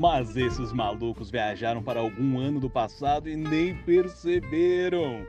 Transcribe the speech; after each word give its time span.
Mas 0.00 0.34
esses 0.34 0.72
malucos 0.72 1.30
viajaram 1.30 1.82
para 1.82 2.00
algum 2.00 2.38
ano 2.38 2.58
do 2.58 2.70
passado 2.70 3.28
e 3.28 3.36
nem 3.36 3.76
perceberam. 3.82 5.26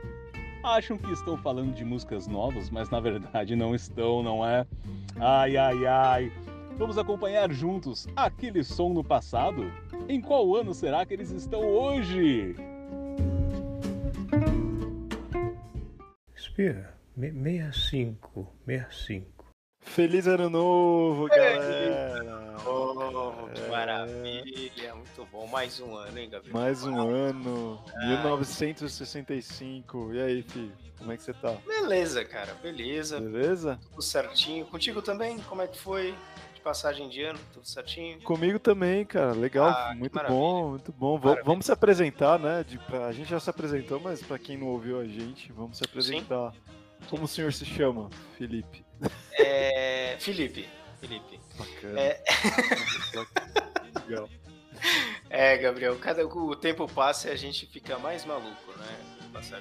Acham 0.64 0.96
que 0.96 1.12
estão 1.12 1.36
falando 1.36 1.74
de 1.74 1.84
músicas 1.84 2.26
novas, 2.26 2.70
mas 2.70 2.88
na 2.88 2.98
verdade 2.98 3.54
não 3.54 3.74
estão, 3.74 4.22
não 4.22 4.46
é? 4.46 4.66
Ai, 5.20 5.58
ai, 5.58 5.86
ai. 5.86 6.32
Vamos 6.78 6.96
acompanhar 6.96 7.52
juntos 7.52 8.08
aquele 8.16 8.64
som 8.64 8.94
no 8.94 9.04
passado? 9.04 9.70
Em 10.08 10.22
qual 10.22 10.56
ano 10.56 10.72
será 10.72 11.04
que 11.04 11.12
eles 11.12 11.30
estão 11.30 11.60
hoje? 11.60 12.56
Espera, 16.34 16.94
65, 17.14 18.48
65. 18.64 19.44
Feliz 19.82 20.26
ano 20.26 20.48
novo, 20.48 21.28
galera! 21.28 22.56
Oh, 23.14 23.48
que 23.52 23.60
maravilha, 23.68 24.94
muito 24.94 25.26
bom. 25.30 25.46
Mais 25.46 25.78
um 25.80 25.94
ano, 25.96 26.18
hein, 26.18 26.30
Gabriel? 26.30 26.54
Mais 26.56 26.84
um 26.84 27.08
ano, 27.08 27.82
1965. 28.06 30.12
E 30.14 30.20
aí, 30.20 30.42
filho, 30.42 30.72
como 30.98 31.12
é 31.12 31.16
que 31.16 31.22
você 31.22 31.32
tá? 31.32 31.56
Beleza, 31.66 32.24
cara, 32.24 32.54
beleza. 32.54 33.20
Beleza? 33.20 33.78
Tudo 33.90 34.02
certinho. 34.02 34.64
Contigo 34.66 35.02
também? 35.02 35.38
Como 35.40 35.62
é 35.62 35.66
que 35.66 35.78
foi? 35.78 36.14
De 36.54 36.60
passagem 36.60 37.08
de 37.08 37.22
ano, 37.22 37.38
tudo 37.52 37.66
certinho? 37.66 38.20
Comigo 38.22 38.58
também, 38.58 39.04
cara. 39.04 39.32
Legal, 39.32 39.68
Ah, 39.68 39.94
muito 39.96 40.18
bom, 40.28 40.70
muito 40.70 40.92
bom. 40.92 41.18
Maravilha. 41.18 41.44
Vamos 41.44 41.66
se 41.66 41.72
apresentar, 41.72 42.38
né? 42.38 42.64
De, 42.66 42.78
pra- 42.78 43.06
a 43.06 43.12
gente 43.12 43.28
já 43.30 43.40
se 43.40 43.50
apresentou, 43.50 43.98
mas 44.00 44.22
pra 44.22 44.38
quem 44.38 44.56
não 44.56 44.68
ouviu 44.68 45.00
a 45.00 45.04
gente, 45.04 45.50
vamos 45.52 45.78
se 45.78 45.84
apresentar. 45.84 46.52
Como 47.10 47.24
o 47.24 47.28
senhor 47.28 47.52
se 47.52 47.64
chama? 47.64 48.08
Felipe. 48.38 48.84
É. 49.32 50.16
Felipe. 50.20 50.68
Felipe. 51.00 51.40
Bacana. 51.64 52.00
É. 52.00 52.22
Legal. 54.08 54.28
É, 55.30 55.56
Gabriel, 55.58 55.96
cada 55.98 56.26
o 56.26 56.56
tempo 56.56 56.86
passa 56.88 57.28
e 57.28 57.32
a 57.32 57.36
gente 57.36 57.66
fica 57.66 57.98
mais 57.98 58.24
maluco, 58.24 58.72
né? 58.78 58.98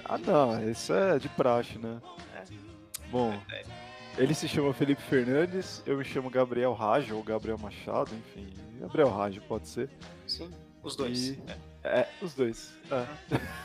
Ah, 0.06 0.18
não, 0.18 0.70
isso 0.70 0.94
é 0.94 1.18
de 1.18 1.30
praxe, 1.30 1.78
né? 1.78 2.02
É. 2.36 2.44
Bom, 3.10 3.40
É. 3.52 3.64
ele 4.18 4.34
se 4.34 4.48
chama 4.48 4.74
Felipe 4.74 5.02
Fernandes, 5.02 5.82
eu 5.86 5.98
me 5.98 6.04
chamo 6.04 6.30
Gabriel 6.30 6.74
Rajo, 6.74 7.16
ou 7.16 7.24
Gabriel 7.24 7.58
Machado, 7.58 8.12
enfim. 8.14 8.50
Gabriel 8.80 9.10
Rajo 9.10 9.42
pode 9.42 9.68
ser. 9.70 9.90
Sim, 10.28 10.52
os 10.84 10.96
dois. 10.96 11.30
E- 11.30 11.44
É. 11.84 12.00
É, 12.02 12.10
os 12.22 12.34
dois. 12.36 12.74
É. 12.92 13.06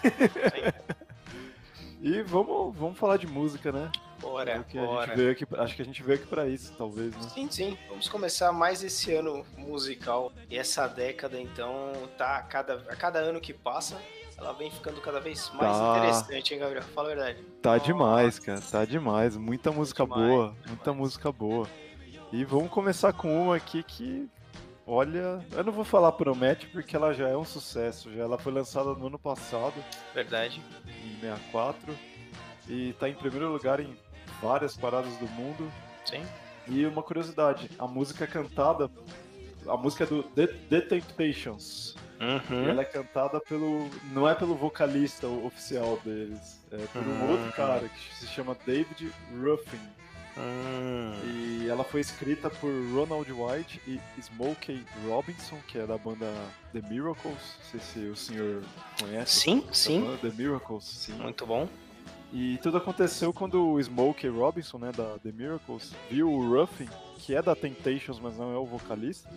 e 2.00 2.22
vamos, 2.22 2.74
vamos 2.77 2.98
falar 2.98 3.16
de 3.16 3.27
música, 3.27 3.72
né? 3.72 3.91
Bora, 4.30 4.64
que 4.64 4.78
a 4.78 4.82
bora. 4.82 5.12
aqui, 5.32 5.46
acho 5.56 5.77
que 5.77 5.82
a 5.82 5.84
gente 5.84 6.02
veio 6.02 6.19
aqui 6.19 6.27
pra 6.28 6.46
isso, 6.46 6.72
talvez, 6.77 7.14
né? 7.16 7.22
Sim, 7.34 7.48
sim. 7.50 7.78
Vamos 7.88 8.08
começar 8.08 8.52
mais 8.52 8.83
esse 8.83 9.14
ano 9.14 9.44
musical. 9.56 10.33
E 10.50 10.56
essa 10.58 10.86
década, 10.86 11.41
então, 11.41 11.92
tá 12.18 12.36
a 12.38 12.42
cada, 12.42 12.74
a 12.88 12.96
cada 12.96 13.18
ano 13.20 13.41
que 13.41 13.52
passa, 13.52 13.96
ela 14.36 14.52
vem 14.52 14.70
ficando 14.70 15.00
cada 15.00 15.20
vez 15.20 15.50
mais 15.55 15.77
Tá. 15.77 15.96
interessante, 15.98 16.55
hein, 16.55 16.60
Gabriel? 16.60 16.83
Fala 16.94 17.12
a 17.12 17.14
verdade. 17.14 17.42
Tá 17.62 17.72
Nossa. 17.74 17.84
demais, 17.84 18.38
cara, 18.38 18.60
tá 18.60 18.84
demais. 18.84 19.36
Muita 19.36 19.70
música 19.72 20.05
demais, 20.05 20.22
boa, 20.28 20.46
demais. 20.48 20.66
muita 20.68 20.92
música 20.92 21.33
boa. 21.33 21.68
E 22.33 22.44
vamos 22.44 22.70
começar 22.70 23.12
com 23.12 23.44
uma 23.44 23.56
aqui 23.56 23.83
que, 23.83 24.28
olha, 24.86 25.44
eu 25.52 25.64
não 25.64 25.72
vou 25.72 25.84
falar 25.84 26.12
promete 26.12 26.66
porque 26.66 26.94
ela 26.96 27.14
já 27.14 27.28
é 27.28 27.36
um 27.36 27.44
sucesso. 27.44 28.12
Já 28.12 28.24
ela 28.24 28.36
foi 28.36 28.52
lançada 28.52 28.92
no 28.94 29.06
ano 29.06 29.18
passado, 29.18 29.74
Verdade. 30.12 30.61
em 31.05 31.20
64, 31.20 31.96
e 32.68 32.92
tá 32.94 33.08
em 33.08 33.14
primeiro 33.14 33.50
lugar 33.52 33.78
em 33.80 33.96
várias 34.41 34.77
paradas 34.77 35.15
do 35.17 35.27
mundo. 35.29 35.70
Sim. 36.05 36.25
E 36.69 36.84
uma 36.87 37.03
curiosidade, 37.03 37.70
a 37.79 37.87
música 37.87 38.25
é 38.25 38.27
cantada, 38.27 38.91
a 39.69 39.77
música 39.77 40.05
é 40.05 40.06
do 40.06 40.23
The, 40.23 40.47
The 40.47 40.81
Temptations. 40.83 41.95
E 42.19 42.25
Uhum. 42.53 42.69
ela 42.70 42.81
é 42.81 42.84
cantada 42.84 43.39
pelo. 43.41 43.91
Não 44.13 44.27
é 44.27 44.35
pelo 44.35 44.55
vocalista 44.55 45.27
oficial 45.29 46.01
deles, 46.02 46.58
é 46.73 46.79
por 46.86 47.02
um 47.02 47.11
Hum. 47.11 47.30
outro 47.33 47.52
cara 47.52 47.86
que 47.89 48.14
se 48.14 48.27
chama 48.29 48.57
David 48.67 49.13
Ruffin. 49.39 49.79
Hum. 50.39 51.13
E 51.25 51.69
ela 51.69 51.85
foi 51.85 52.01
escrita 52.01 52.48
por 52.51 52.70
Ronald 52.95 53.30
White 53.30 53.80
e 53.86 54.01
Smokey 54.20 54.85
Robinson, 55.07 55.58
que 55.69 55.79
é 55.79 55.86
da 55.86 55.96
banda 55.98 56.30
The 56.73 56.80
Miracles. 56.89 57.36
Não 57.58 57.70
sei 57.70 57.80
se 57.80 57.98
o 58.08 58.17
senhor 58.17 58.63
conhece. 58.98 59.41
Sim, 59.41 59.67
sim. 59.73 60.01
banda, 60.02 60.19
The 60.19 60.30
Miracles, 60.42 60.85
sim. 60.85 61.13
Muito 61.14 61.46
bom. 61.46 61.69
E 62.33 62.59
tudo 62.63 62.77
aconteceu 62.77 63.33
quando 63.33 63.73
o 63.73 63.81
Smokey 63.81 64.29
Robinson, 64.29 64.79
né, 64.79 64.92
da 64.92 65.19
The 65.19 65.33
Miracles, 65.33 65.95
viu 66.11 66.31
o 66.31 66.48
Ruffin, 66.59 66.89
que 67.19 67.35
é 67.35 67.41
da 67.41 67.55
Temptations, 67.55 68.19
mas 68.20 68.37
não 68.37 68.53
é 68.53 68.57
o 68.59 68.67
vocalista, 68.67 69.31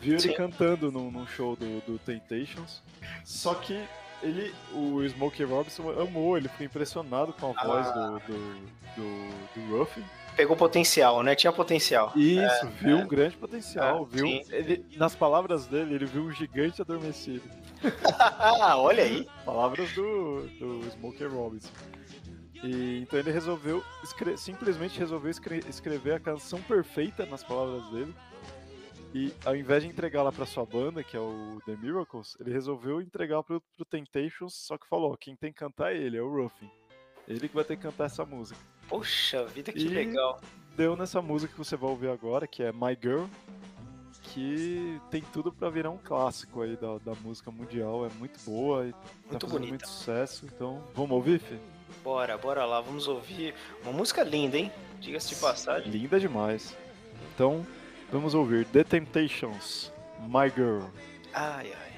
viu 0.00 0.18
Sim. 0.18 0.28
ele 0.28 0.36
cantando 0.36 0.90
num, 0.90 1.10
num 1.10 1.26
show 1.26 1.54
do, 1.54 1.80
do 1.82 1.98
Temptations. 1.98 2.82
Só 3.24 3.54
que 3.54 3.78
ele, 4.22 4.54
o 4.72 5.02
Smokey 5.04 5.44
Robinson 5.44 5.90
amou, 6.00 6.36
ele 6.36 6.48
ficou 6.48 6.66
impressionado 6.66 7.32
com 7.34 7.46
a 7.48 7.54
Ah. 7.56 7.66
voz 7.66 7.92
do, 7.92 8.18
do, 8.20 8.54
do, 8.96 9.60
do 9.68 9.78
Ruffin. 9.78 10.02
Pegou 10.34 10.56
potencial, 10.56 11.22
né? 11.22 11.36
Tinha 11.36 11.52
potencial. 11.52 12.10
Isso, 12.16 12.66
viu 12.80 12.98
é. 12.98 13.04
um 13.04 13.06
grande 13.06 13.36
potencial, 13.36 14.08
É, 14.12 14.16
viu? 14.16 14.26
Ele, 14.50 14.84
nas 14.96 15.14
palavras 15.14 15.66
dele, 15.66 15.94
ele 15.94 16.06
viu 16.06 16.22
um 16.24 16.32
gigante 16.32 16.80
adormecido. 16.82 17.44
Olha 18.78 19.04
aí. 19.04 19.28
Palavras 19.44 19.92
do, 19.92 20.48
do 20.58 20.90
Smokey 20.90 21.26
Robinson. 21.26 21.70
E, 22.64 23.00
então 23.02 23.18
ele 23.18 23.30
resolveu, 23.30 23.84
simplesmente 24.38 24.98
resolveu 24.98 25.30
escre- 25.30 25.62
escrever 25.68 26.14
a 26.14 26.20
canção 26.20 26.60
perfeita 26.62 27.26
nas 27.26 27.44
palavras 27.44 27.86
dele. 27.90 28.14
E 29.12 29.32
ao 29.44 29.54
invés 29.54 29.82
de 29.82 29.88
entregá-la 29.88 30.32
para 30.32 30.46
sua 30.46 30.64
banda, 30.64 31.04
que 31.04 31.16
é 31.16 31.20
o 31.20 31.60
The 31.66 31.76
Miracles, 31.76 32.36
ele 32.40 32.50
resolveu 32.52 33.00
entregar 33.00 33.42
pro, 33.44 33.60
pro 33.76 33.84
Temptations, 33.84 34.54
só 34.54 34.76
que 34.78 34.88
falou, 34.88 35.16
quem 35.16 35.36
tem 35.36 35.52
que 35.52 35.58
cantar 35.58 35.92
é 35.94 35.98
ele, 35.98 36.16
é 36.16 36.22
o 36.22 36.28
Ruffin. 36.28 36.68
Ele 37.28 37.48
que 37.48 37.54
vai 37.54 37.64
ter 37.64 37.76
que 37.76 37.82
cantar 37.82 38.06
essa 38.06 38.24
música. 38.24 38.58
Poxa 38.88 39.44
vida, 39.46 39.72
que 39.72 39.78
E- 39.78 39.88
legal. 39.88 40.40
Deu 40.76 40.96
nessa 40.96 41.22
música 41.22 41.52
que 41.52 41.58
você 41.58 41.76
vai 41.76 41.88
ouvir 41.90 42.08
agora, 42.08 42.46
que 42.48 42.60
é 42.62 42.72
My 42.72 42.98
Girl, 43.00 43.26
que 44.22 45.00
tem 45.10 45.22
tudo 45.32 45.52
para 45.52 45.70
virar 45.70 45.90
um 45.90 45.98
clássico 45.98 46.62
aí 46.62 46.76
da, 46.76 46.98
da 46.98 47.14
música 47.20 47.50
mundial, 47.50 48.04
é 48.04 48.08
muito 48.18 48.40
boa 48.44 48.86
e 48.88 48.92
tá 48.92 48.98
Muito 48.98 49.46
fazendo 49.46 49.50
bonita. 49.52 49.68
muito 49.68 49.88
sucesso, 49.88 50.46
então 50.46 50.82
vamos 50.94 51.12
ouvir, 51.12 51.38
Fê? 51.38 51.56
Bora, 52.04 52.36
bora 52.36 52.66
lá, 52.66 52.82
vamos 52.82 53.08
ouvir 53.08 53.54
uma 53.82 53.90
música 53.90 54.22
linda, 54.22 54.58
hein? 54.58 54.70
Diga-se 55.00 55.30
de 55.30 55.36
passagem. 55.36 55.90
Linda 55.90 56.20
demais. 56.20 56.76
Então, 57.34 57.66
vamos 58.12 58.34
ouvir 58.34 58.66
The 58.66 58.84
Temptations, 58.84 59.90
My 60.20 60.50
Girl. 60.54 60.82
Ai, 61.32 61.72
ai. 61.72 61.93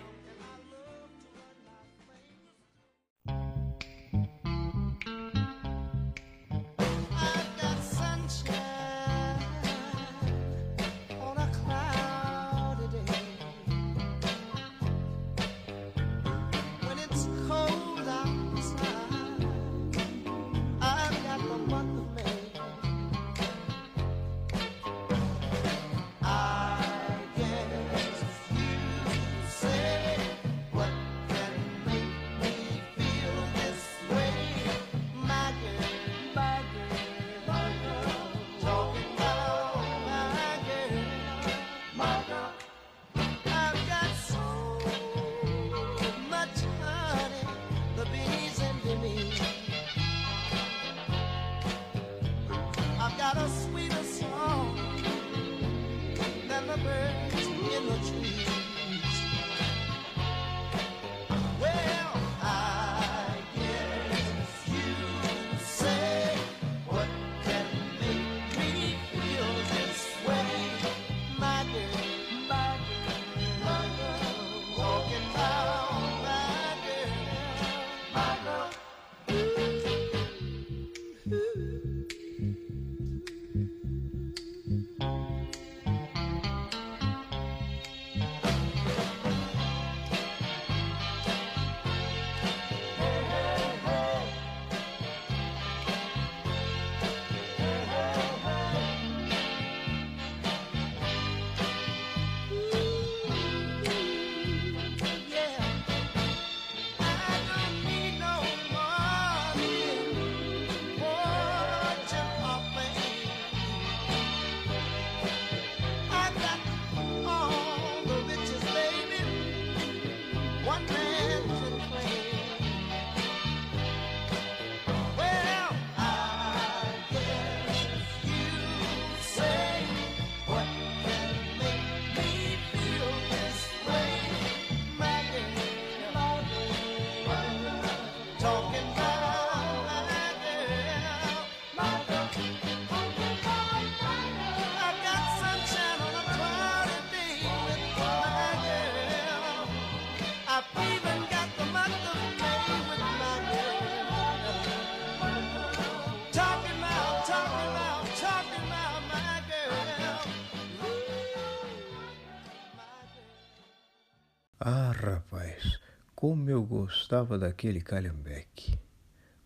Ah, 164.58 164.90
rapaz, 164.90 165.78
como 166.14 166.48
eu 166.48 166.62
gostava 166.64 167.38
daquele 167.38 167.82
Calhambeque. 167.82 168.78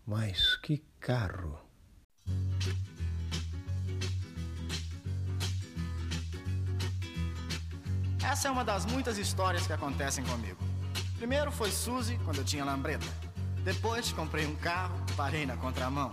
Mas 0.07 0.55
que 0.55 0.77
carro! 1.01 1.59
Essa 8.23 8.47
é 8.47 8.51
uma 8.51 8.63
das 8.63 8.85
muitas 8.85 9.17
histórias 9.17 9.67
que 9.67 9.73
acontecem 9.73 10.23
comigo. 10.23 10.57
Primeiro 11.17 11.51
foi 11.51 11.71
Suzy, 11.71 12.17
quando 12.23 12.37
eu 12.37 12.45
tinha 12.45 12.63
lambreta. 12.63 13.05
Depois 13.65 14.13
comprei 14.13 14.47
um 14.47 14.55
carro, 14.55 14.95
parei 15.17 15.45
na 15.45 15.57
contramão. 15.57 16.09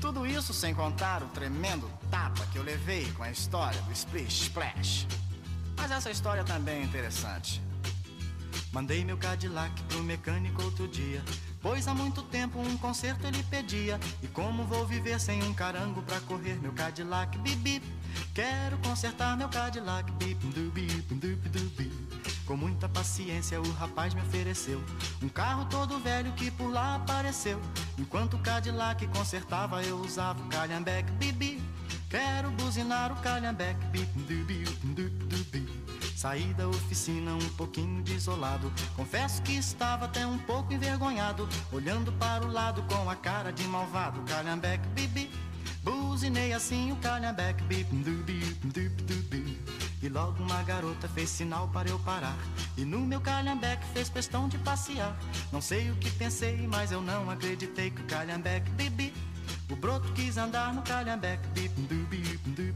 Tudo 0.00 0.26
isso 0.26 0.52
sem 0.52 0.74
contar 0.74 1.22
o 1.22 1.28
tremendo 1.28 1.88
tapa 2.10 2.44
que 2.46 2.58
eu 2.58 2.64
levei 2.64 3.10
com 3.12 3.22
a 3.22 3.30
história 3.30 3.80
do 3.82 3.92
Splish 3.92 4.42
Splash. 4.42 5.06
Mas 5.76 5.92
essa 5.92 6.10
história 6.10 6.42
também 6.42 6.80
é 6.80 6.82
interessante. 6.82 7.65
Mandei 8.76 9.02
meu 9.06 9.16
Cadillac 9.16 9.72
pro 9.84 10.02
mecânico 10.02 10.62
outro 10.62 10.86
dia. 10.86 11.24
Pois 11.62 11.88
há 11.88 11.94
muito 11.94 12.20
tempo 12.24 12.60
um 12.60 12.76
conserto 12.76 13.26
ele 13.26 13.42
pedia. 13.44 13.98
E 14.22 14.26
como 14.26 14.64
vou 14.64 14.86
viver 14.86 15.18
sem 15.18 15.42
um 15.44 15.54
carango 15.54 16.02
pra 16.02 16.20
correr 16.20 16.60
meu 16.60 16.74
Cadillac? 16.74 17.38
Bip, 17.38 17.56
bip. 17.56 17.86
Quero 18.34 18.76
consertar 18.86 19.34
meu 19.34 19.48
Cadillac. 19.48 20.12
Bip, 20.12 20.44
bip, 20.44 21.14
dup, 21.14 21.48
du, 21.48 21.70
bip. 21.70 21.90
Com 22.44 22.58
muita 22.58 22.86
paciência 22.86 23.58
o 23.58 23.72
rapaz 23.72 24.12
me 24.12 24.20
ofereceu 24.20 24.84
um 25.22 25.28
carro 25.30 25.64
todo 25.70 25.98
velho 25.98 26.30
que 26.32 26.50
por 26.50 26.70
lá 26.70 26.96
apareceu. 26.96 27.58
Enquanto 27.98 28.34
o 28.34 28.40
Cadillac 28.40 29.06
consertava 29.06 29.82
eu 29.82 29.96
usava 29.96 30.38
o 30.42 30.48
Calhambeck. 30.48 31.10
Bip. 31.12 31.62
Quero 32.10 32.50
buzinar 32.50 33.10
o 33.10 33.16
Calhambeck. 33.22 33.82
Bip, 33.86 34.06
bip, 34.18 34.64
dup, 34.84 35.14
du, 35.14 35.26
bip. 35.28 35.45
Saí 36.16 36.54
da 36.54 36.66
oficina 36.66 37.34
um 37.34 37.48
pouquinho 37.58 38.02
desolado. 38.02 38.72
Confesso 38.96 39.42
que 39.42 39.52
estava 39.52 40.06
até 40.06 40.26
um 40.26 40.38
pouco 40.38 40.72
envergonhado. 40.72 41.46
Olhando 41.70 42.10
para 42.12 42.42
o 42.42 42.50
lado 42.50 42.82
com 42.84 43.10
a 43.10 43.14
cara 43.14 43.52
de 43.52 43.62
malvado. 43.64 44.22
Calhambeck, 44.22 44.82
bibi. 44.94 45.30
Buzinei 45.82 46.54
assim 46.54 46.90
o 46.90 46.96
calhambeck, 46.96 47.62
bip, 47.64 47.94
dubi, 47.96 48.40
dup, 48.64 49.02
dubi. 49.02 49.60
E 50.02 50.08
logo 50.08 50.42
uma 50.42 50.62
garota 50.62 51.06
fez 51.06 51.28
sinal 51.28 51.68
para 51.68 51.90
eu 51.90 51.98
parar. 51.98 52.36
E 52.78 52.84
no 52.84 53.00
meu 53.00 53.20
calhambeck 53.20 53.84
fez 53.92 54.08
questão 54.08 54.48
de 54.48 54.56
passear. 54.58 55.14
Não 55.52 55.60
sei 55.60 55.90
o 55.90 55.96
que 55.96 56.10
pensei, 56.12 56.66
mas 56.66 56.92
eu 56.92 57.02
não 57.02 57.30
acreditei 57.30 57.90
que 57.90 58.00
o 58.00 58.04
calhambeck, 58.06 58.70
bibi. 58.70 59.12
O 59.70 59.76
broto 59.76 60.10
quis 60.14 60.38
andar 60.38 60.72
no 60.72 60.80
calhambeck, 60.80 61.46
bip, 61.48 61.78
dubi, 61.82 62.38
dubi. 62.46 62.75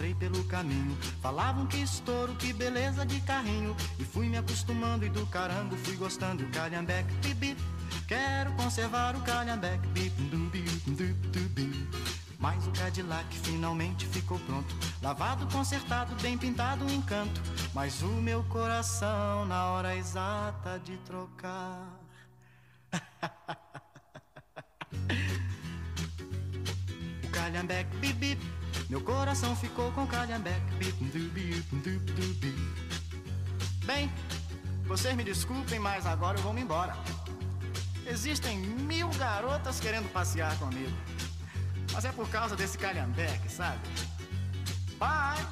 Encontrei 0.00 0.14
pelo 0.14 0.42
caminho. 0.44 0.96
Falavam 1.20 1.66
que 1.66 1.76
estouro, 1.76 2.34
que 2.36 2.52
beleza 2.52 3.04
de 3.04 3.20
carrinho. 3.20 3.76
E 3.98 4.04
fui 4.04 4.28
me 4.28 4.38
acostumando 4.38 5.04
e 5.04 5.10
do 5.10 5.26
carango 5.26 5.76
fui 5.76 5.96
gostando. 5.96 6.44
O 6.44 6.50
calhambeque, 6.50 7.12
bibi 7.22 7.56
Quero 8.08 8.52
conservar 8.52 9.14
o 9.14 9.20
calhambeque, 9.20 9.86
dubi 10.30 10.64
mas 12.38 12.66
o 12.66 12.70
Cadillac 12.70 13.38
finalmente 13.40 14.06
ficou 14.06 14.38
pronto. 14.38 14.74
Lavado, 15.02 15.46
consertado, 15.48 16.14
bem 16.22 16.38
pintado, 16.38 16.86
um 16.86 16.90
encanto 16.90 17.38
Mas 17.74 18.00
o 18.00 18.06
meu 18.06 18.42
coração 18.44 19.44
na 19.44 19.66
hora 19.66 19.94
exata 19.94 20.80
de 20.82 20.96
trocar. 20.98 22.00
O 27.22 27.28
calhambeque, 27.30 27.94
bip. 27.96 28.59
Meu 28.90 29.00
coração 29.00 29.54
ficou 29.54 29.92
com 29.92 30.04
calhambeque. 30.04 30.60
Bem, 33.84 34.10
vocês 34.84 35.14
me 35.14 35.22
desculpem, 35.22 35.78
mas 35.78 36.04
agora 36.04 36.36
eu 36.36 36.42
vou 36.42 36.52
me 36.52 36.62
embora. 36.62 36.96
Existem 38.04 38.58
mil 38.58 39.08
garotas 39.10 39.78
querendo 39.78 40.12
passear 40.12 40.58
comigo. 40.58 40.90
Mas 41.92 42.04
é 42.04 42.10
por 42.10 42.28
causa 42.30 42.56
desse 42.56 42.76
calhambeque, 42.76 43.48
sabe? 43.48 43.78
Bye! 44.98 45.46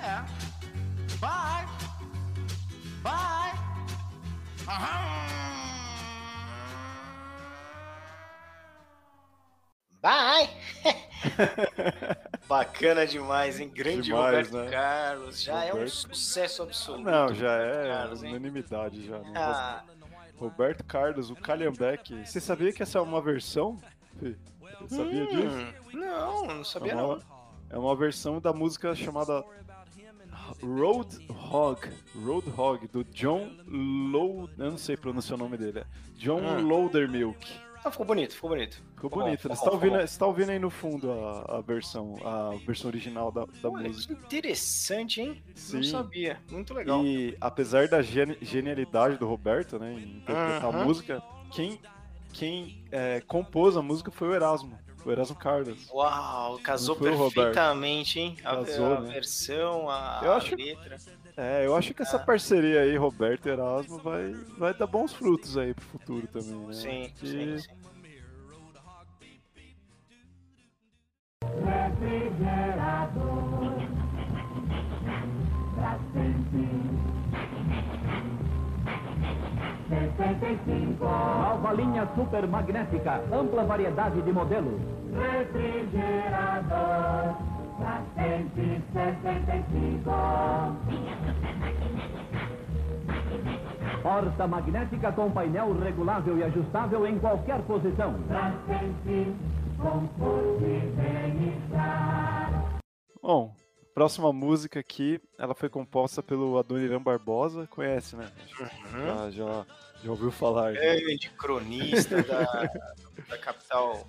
É. 0.00 0.24
Bye! 1.18 1.68
Bye! 3.02 3.52
Aham! 4.66 5.26
Bye! 10.00 10.48
Bacana 12.48 13.06
demais, 13.06 13.58
hein? 13.58 13.68
Grande 13.68 14.02
Demais, 14.02 14.48
Roberto 14.50 14.64
né? 14.64 14.70
Carlos. 14.70 15.42
Já 15.42 15.64
é 15.64 15.68
um 15.70 15.72
Roberto. 15.72 15.90
sucesso 15.90 16.62
absoluto. 16.62 17.02
Não, 17.04 17.34
já 17.34 17.56
Roberto 17.58 17.76
é 17.76 17.88
Carlos, 17.92 18.22
unanimidade 18.22 19.06
já. 19.06 19.18
né? 19.18 19.32
Ah, 19.34 19.82
Roberto 20.38 20.84
Carlos, 20.84 21.30
o 21.30 21.34
Calhambeck. 21.34 22.24
Você 22.24 22.40
sabia 22.40 22.72
que 22.72 22.82
essa 22.82 22.98
é 22.98 23.00
uma 23.00 23.20
versão? 23.20 23.78
Fih? 24.20 24.36
Você 24.82 24.96
sabia 24.96 25.26
disso? 25.26 25.48
hum, 25.48 25.72
não, 25.94 26.46
não 26.46 26.64
sabia 26.64 26.92
é, 26.92 26.94
não. 26.94 27.06
uma, 27.14 27.22
é 27.70 27.78
uma 27.78 27.96
versão 27.96 28.40
da 28.40 28.52
música 28.52 28.94
chamada 28.94 29.42
Roadhog. 30.62 31.88
Roadhog, 32.14 32.86
do 32.88 33.02
John 33.04 33.50
Low... 33.66 34.48
Eu 34.58 34.70
não 34.70 34.78
sei 34.78 34.96
pronunciar 34.96 35.38
o 35.38 35.42
nome 35.42 35.56
dele. 35.56 35.80
É 35.80 35.84
John 36.16 36.40
Hum. 36.40 36.60
Loudermilk. 36.68 37.65
Ah, 37.86 37.90
ficou 37.92 38.04
bonito, 38.04 38.34
ficou 38.34 38.50
bonito. 38.50 38.82
Ficou 38.96 39.10
bonito. 39.10 39.48
bom, 39.48 39.54
Você 39.54 39.64
tá 39.64 39.70
bom, 39.70 39.76
ouvindo, 39.76 40.00
você 40.00 40.18
tá 40.18 40.26
ouvindo 40.26 40.50
aí 40.50 40.58
no 40.58 40.70
fundo 40.70 41.12
a, 41.12 41.58
a 41.58 41.60
versão, 41.60 42.16
a 42.24 42.56
versão 42.66 42.88
original 42.88 43.30
da, 43.30 43.44
da 43.62 43.70
Olha, 43.70 43.84
que 43.84 43.88
música. 43.90 44.12
interessante, 44.12 45.20
hein? 45.20 45.40
Não 45.46 45.54
Sim. 45.54 45.82
sabia. 45.84 46.36
Muito 46.50 46.74
legal. 46.74 47.04
E 47.04 47.36
apesar 47.40 47.86
da 47.86 48.02
geni- 48.02 48.36
genialidade 48.42 49.18
do 49.18 49.26
Roberto, 49.28 49.78
né, 49.78 49.92
em 49.92 50.16
interpretar 50.16 50.64
a 50.64 50.68
Aham. 50.68 50.84
música, 50.84 51.22
quem, 51.52 51.80
quem 52.32 52.82
é, 52.90 53.20
compôs 53.20 53.76
a 53.76 53.82
música 53.82 54.10
foi 54.10 54.30
o 54.30 54.34
Erasmo, 54.34 54.76
o 55.04 55.10
Erasmo 55.12 55.36
Carlos. 55.36 55.88
Uau, 55.88 56.58
casou 56.58 56.96
Não 57.00 57.30
perfeitamente, 57.30 58.18
hein? 58.18 58.36
A, 58.44 58.56
Casou, 58.56 58.94
a 58.94 59.00
né? 59.02 59.12
versão, 59.12 59.88
a, 59.88 60.22
Eu 60.24 60.32
a 60.32 60.36
acho- 60.38 60.56
letra. 60.56 60.96
É, 61.36 61.66
eu 61.66 61.76
acho 61.76 61.92
que 61.92 62.02
essa 62.02 62.18
parceria 62.18 62.80
aí, 62.80 62.96
Roberto 62.96 63.46
e 63.46 63.50
Erasmo, 63.50 63.98
vai, 63.98 64.32
vai 64.58 64.72
dar 64.72 64.86
bons 64.86 65.12
frutos 65.12 65.58
aí 65.58 65.74
pro 65.74 65.84
futuro 65.84 66.26
também, 66.28 66.66
né? 66.66 66.72
Sim, 66.72 67.12
Que- 67.20 67.26
sim, 67.26 67.58
sim. 67.58 67.68
Nova 81.00 81.72
linha 81.72 82.06
super 82.14 82.46
magnética, 82.46 83.22
ampla 83.32 83.64
variedade 83.64 84.20
de 84.22 84.32
modelos. 84.32 84.80
Refrigerador 85.14 87.36
da 87.78 88.02
165. 88.14 90.10
Porta 94.02 94.46
magnética 94.46 95.12
com 95.12 95.30
painel 95.30 95.72
regulável 95.78 96.38
e 96.38 96.44
ajustável 96.44 97.06
em 97.06 97.18
qualquer 97.18 97.60
posição. 97.62 98.14
Bom, 103.20 103.54
próxima 103.92 104.32
música 104.32 104.78
aqui, 104.80 105.20
ela 105.38 105.54
foi 105.54 105.68
composta 105.68 106.22
pelo 106.22 106.56
Adoniran 106.58 107.02
Barbosa, 107.02 107.66
conhece, 107.66 108.14
né? 108.16 108.30
Já, 108.92 109.30
já, 109.30 109.66
já 110.04 110.10
ouviu 110.10 110.30
falar. 110.30 110.72
já. 110.72 110.80
Grande 110.80 111.30
cronista 111.30 112.22
da, 112.22 112.70
da 113.28 113.38
capital 113.38 114.06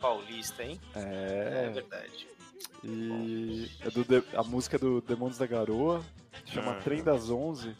paulista, 0.00 0.62
hein? 0.62 0.80
É, 0.94 1.66
É, 1.66 1.70
verdade. 1.70 2.28
E 2.82 3.70
é 3.80 3.90
do 3.90 4.04
a 4.34 4.42
música 4.42 4.76
é 4.76 4.78
do 4.78 5.00
Demônios 5.00 5.38
da 5.38 5.46
Garoa, 5.46 6.02
chama 6.46 6.72
Aham. 6.72 6.80
Trem 6.80 7.02
das 7.02 7.30
Onze, 7.30 7.74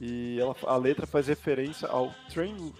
e 0.00 0.38
ela, 0.40 0.54
a 0.66 0.76
letra 0.76 1.06
faz 1.06 1.26
referência 1.28 1.88
ao 1.88 2.12
Train, 2.32 2.72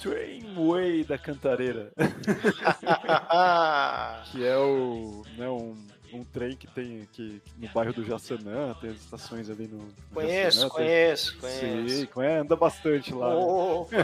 Trainway 0.00 1.04
da 1.04 1.18
Cantareira, 1.18 1.92
que 4.30 4.44
é 4.44 4.56
o, 4.56 5.22
né, 5.36 5.48
um, 5.48 5.76
um 6.12 6.24
trem 6.24 6.56
que 6.56 6.66
tem 6.66 7.02
aqui 7.02 7.40
no 7.56 7.68
bairro 7.68 7.92
do 7.92 8.04
Jaçanã, 8.04 8.74
tem 8.80 8.90
as 8.90 8.96
estações 8.96 9.48
ali 9.50 9.66
no, 9.68 9.88
conheço, 10.12 10.60
Jaçanã, 10.60 10.74
tem- 10.74 10.86
conheço, 10.86 11.38
conheço. 11.38 11.96
Sim, 11.96 12.08
anda 12.40 12.56
bastante 12.56 13.12
lá. 13.14 13.30
né? 13.30 13.36
Oh, 13.38 13.86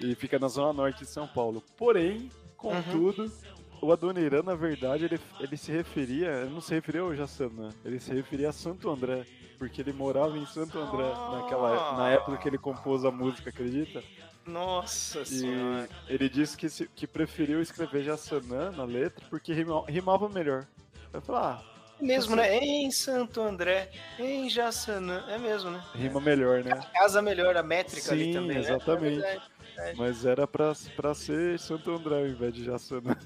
E 0.00 0.14
fica 0.14 0.38
na 0.38 0.46
zona 0.46 0.72
norte 0.72 1.00
de 1.00 1.06
São 1.10 1.26
Paulo. 1.26 1.60
Porém, 1.76 2.30
contudo, 2.56 3.32
o 3.80 3.92
Adoniran, 3.92 4.42
na 4.42 4.54
verdade, 4.54 5.04
ele, 5.04 5.20
ele 5.40 5.56
se 5.56 5.70
referia, 5.72 6.28
ele 6.42 6.50
não 6.50 6.60
se 6.60 6.74
referia 6.74 7.00
ao 7.02 7.14
Jaçanã, 7.14 7.70
ele 7.84 7.98
se 8.00 8.12
referia 8.12 8.48
a 8.48 8.52
Santo 8.52 8.88
André, 8.90 9.24
porque 9.58 9.80
ele 9.80 9.92
morava 9.92 10.36
em 10.38 10.46
Santo 10.46 10.78
André 10.78 11.04
naquela, 11.32 11.96
na 11.96 12.10
época 12.10 12.36
que 12.38 12.48
ele 12.48 12.58
compôs 12.58 13.04
a 13.04 13.10
música, 13.10 13.50
acredita? 13.50 14.02
Nossa 14.46 15.20
E 15.22 15.26
senhora. 15.26 15.88
ele 16.08 16.28
disse 16.28 16.56
que, 16.56 16.68
se- 16.70 16.88
que 16.94 17.06
preferiu 17.06 17.60
escrever 17.60 18.02
Jassanã 18.02 18.70
na 18.70 18.84
letra 18.84 19.24
porque 19.28 19.52
rima- 19.52 19.84
rimava 19.86 20.28
melhor. 20.28 20.66
Eu 21.12 21.20
falei, 21.20 21.42
ah, 21.42 21.62
Mesmo, 22.00 22.36
né? 22.36 22.56
Em 22.58 22.90
Santo 22.92 23.42
André, 23.42 23.90
em 24.18 24.48
Jaçanã. 24.48 25.24
É 25.28 25.36
mesmo, 25.36 25.70
né? 25.70 25.82
rima 25.94 26.20
melhor, 26.20 26.62
né? 26.64 26.80
Casa 26.94 27.20
melhor, 27.20 27.56
a 27.56 27.62
métrica 27.62 28.12
ali 28.12 28.24
Sim, 28.26 28.32
também. 28.34 28.54
né? 28.56 28.60
exatamente. 28.60 29.22
É 29.22 29.40
verdade. 29.84 29.98
Mas 29.98 30.24
era 30.26 30.46
pra, 30.46 30.72
pra 30.96 31.14
ser 31.14 31.58
Santo 31.58 31.90
André 31.90 32.16
ao 32.20 32.26
invés 32.26 32.52
de 32.54 32.64
Jassanã. 32.64 33.16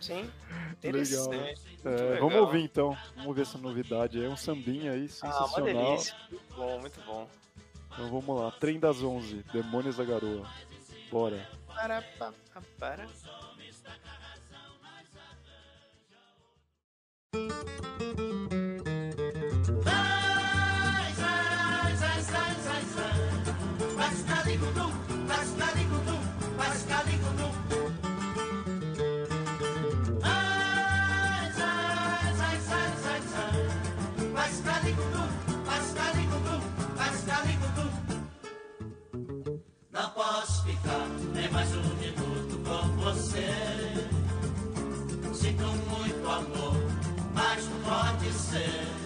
Sim. 0.00 0.30
Legal. 0.82 1.28
Interessante. 1.28 1.62
É, 1.84 2.18
vamos 2.18 2.34
ouvir 2.36 2.62
então. 2.64 2.96
Vamos 3.16 3.36
ver 3.36 3.42
essa 3.42 3.58
novidade. 3.58 4.22
É 4.24 4.28
um 4.28 4.36
sambinha 4.36 4.92
aí, 4.92 5.08
Ah, 5.22 5.26
uma 5.26 5.32
sensacional. 5.48 5.84
delícia. 5.86 6.16
Muito 6.30 6.54
bom, 6.56 6.80
muito 6.80 7.00
bom. 7.02 7.28
então 7.92 8.10
vamos 8.10 8.40
lá. 8.40 8.50
Trem 8.52 8.80
das 8.80 9.02
11, 9.02 9.44
Demônios 9.52 9.96
da 9.96 10.04
Garoa. 10.04 10.48
Bora. 11.10 11.48
Para, 11.68 12.02
pa, 12.18 12.32
pa, 12.52 12.62
para. 12.78 13.06
Não 17.34 18.31
mais 41.52 41.68
um 41.76 41.82
minuto 41.96 42.58
com 42.64 42.88
você. 43.02 43.46
Sinto 45.34 45.64
muito 45.64 46.26
amor, 46.26 46.76
mas 47.34 47.68
não 47.68 47.78
pode 47.80 48.32
ser. 48.32 49.01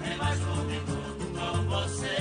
Nem 0.00 0.16
mais 0.16 0.38
um 0.40 0.66
com 1.38 1.62
você. 1.68 2.16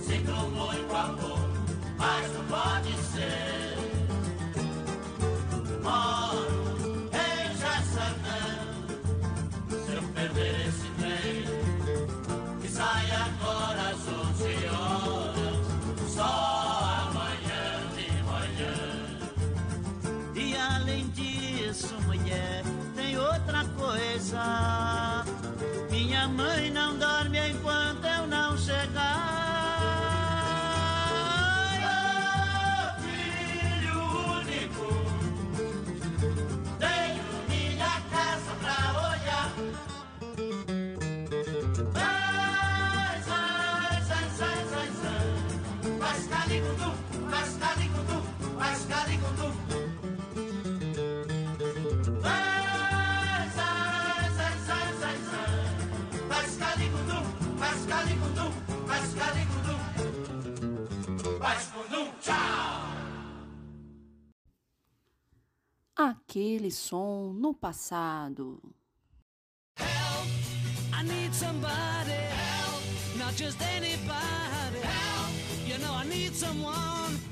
Sinto 0.00 0.32
muito 0.32 0.94
amor, 0.94 1.50
mas 1.98 2.32
não 2.32 2.44
pode 2.44 2.92
ser. 3.02 3.71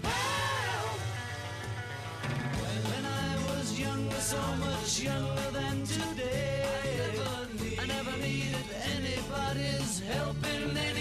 Help. 0.04 1.00
When 2.90 3.04
I 3.06 3.30
was 3.48 3.80
younger, 3.80 4.20
so 4.20 4.42
much 4.66 5.00
younger 5.00 5.50
than 5.50 5.76
today, 5.84 6.66
I 7.80 7.86
never, 7.86 8.16
needed 8.18 8.68
anybody's 8.96 10.00
help 10.00 10.36
in 10.44 10.76
any 10.76 10.99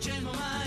change 0.00 0.22
my 0.22 0.32
mind. 0.32 0.57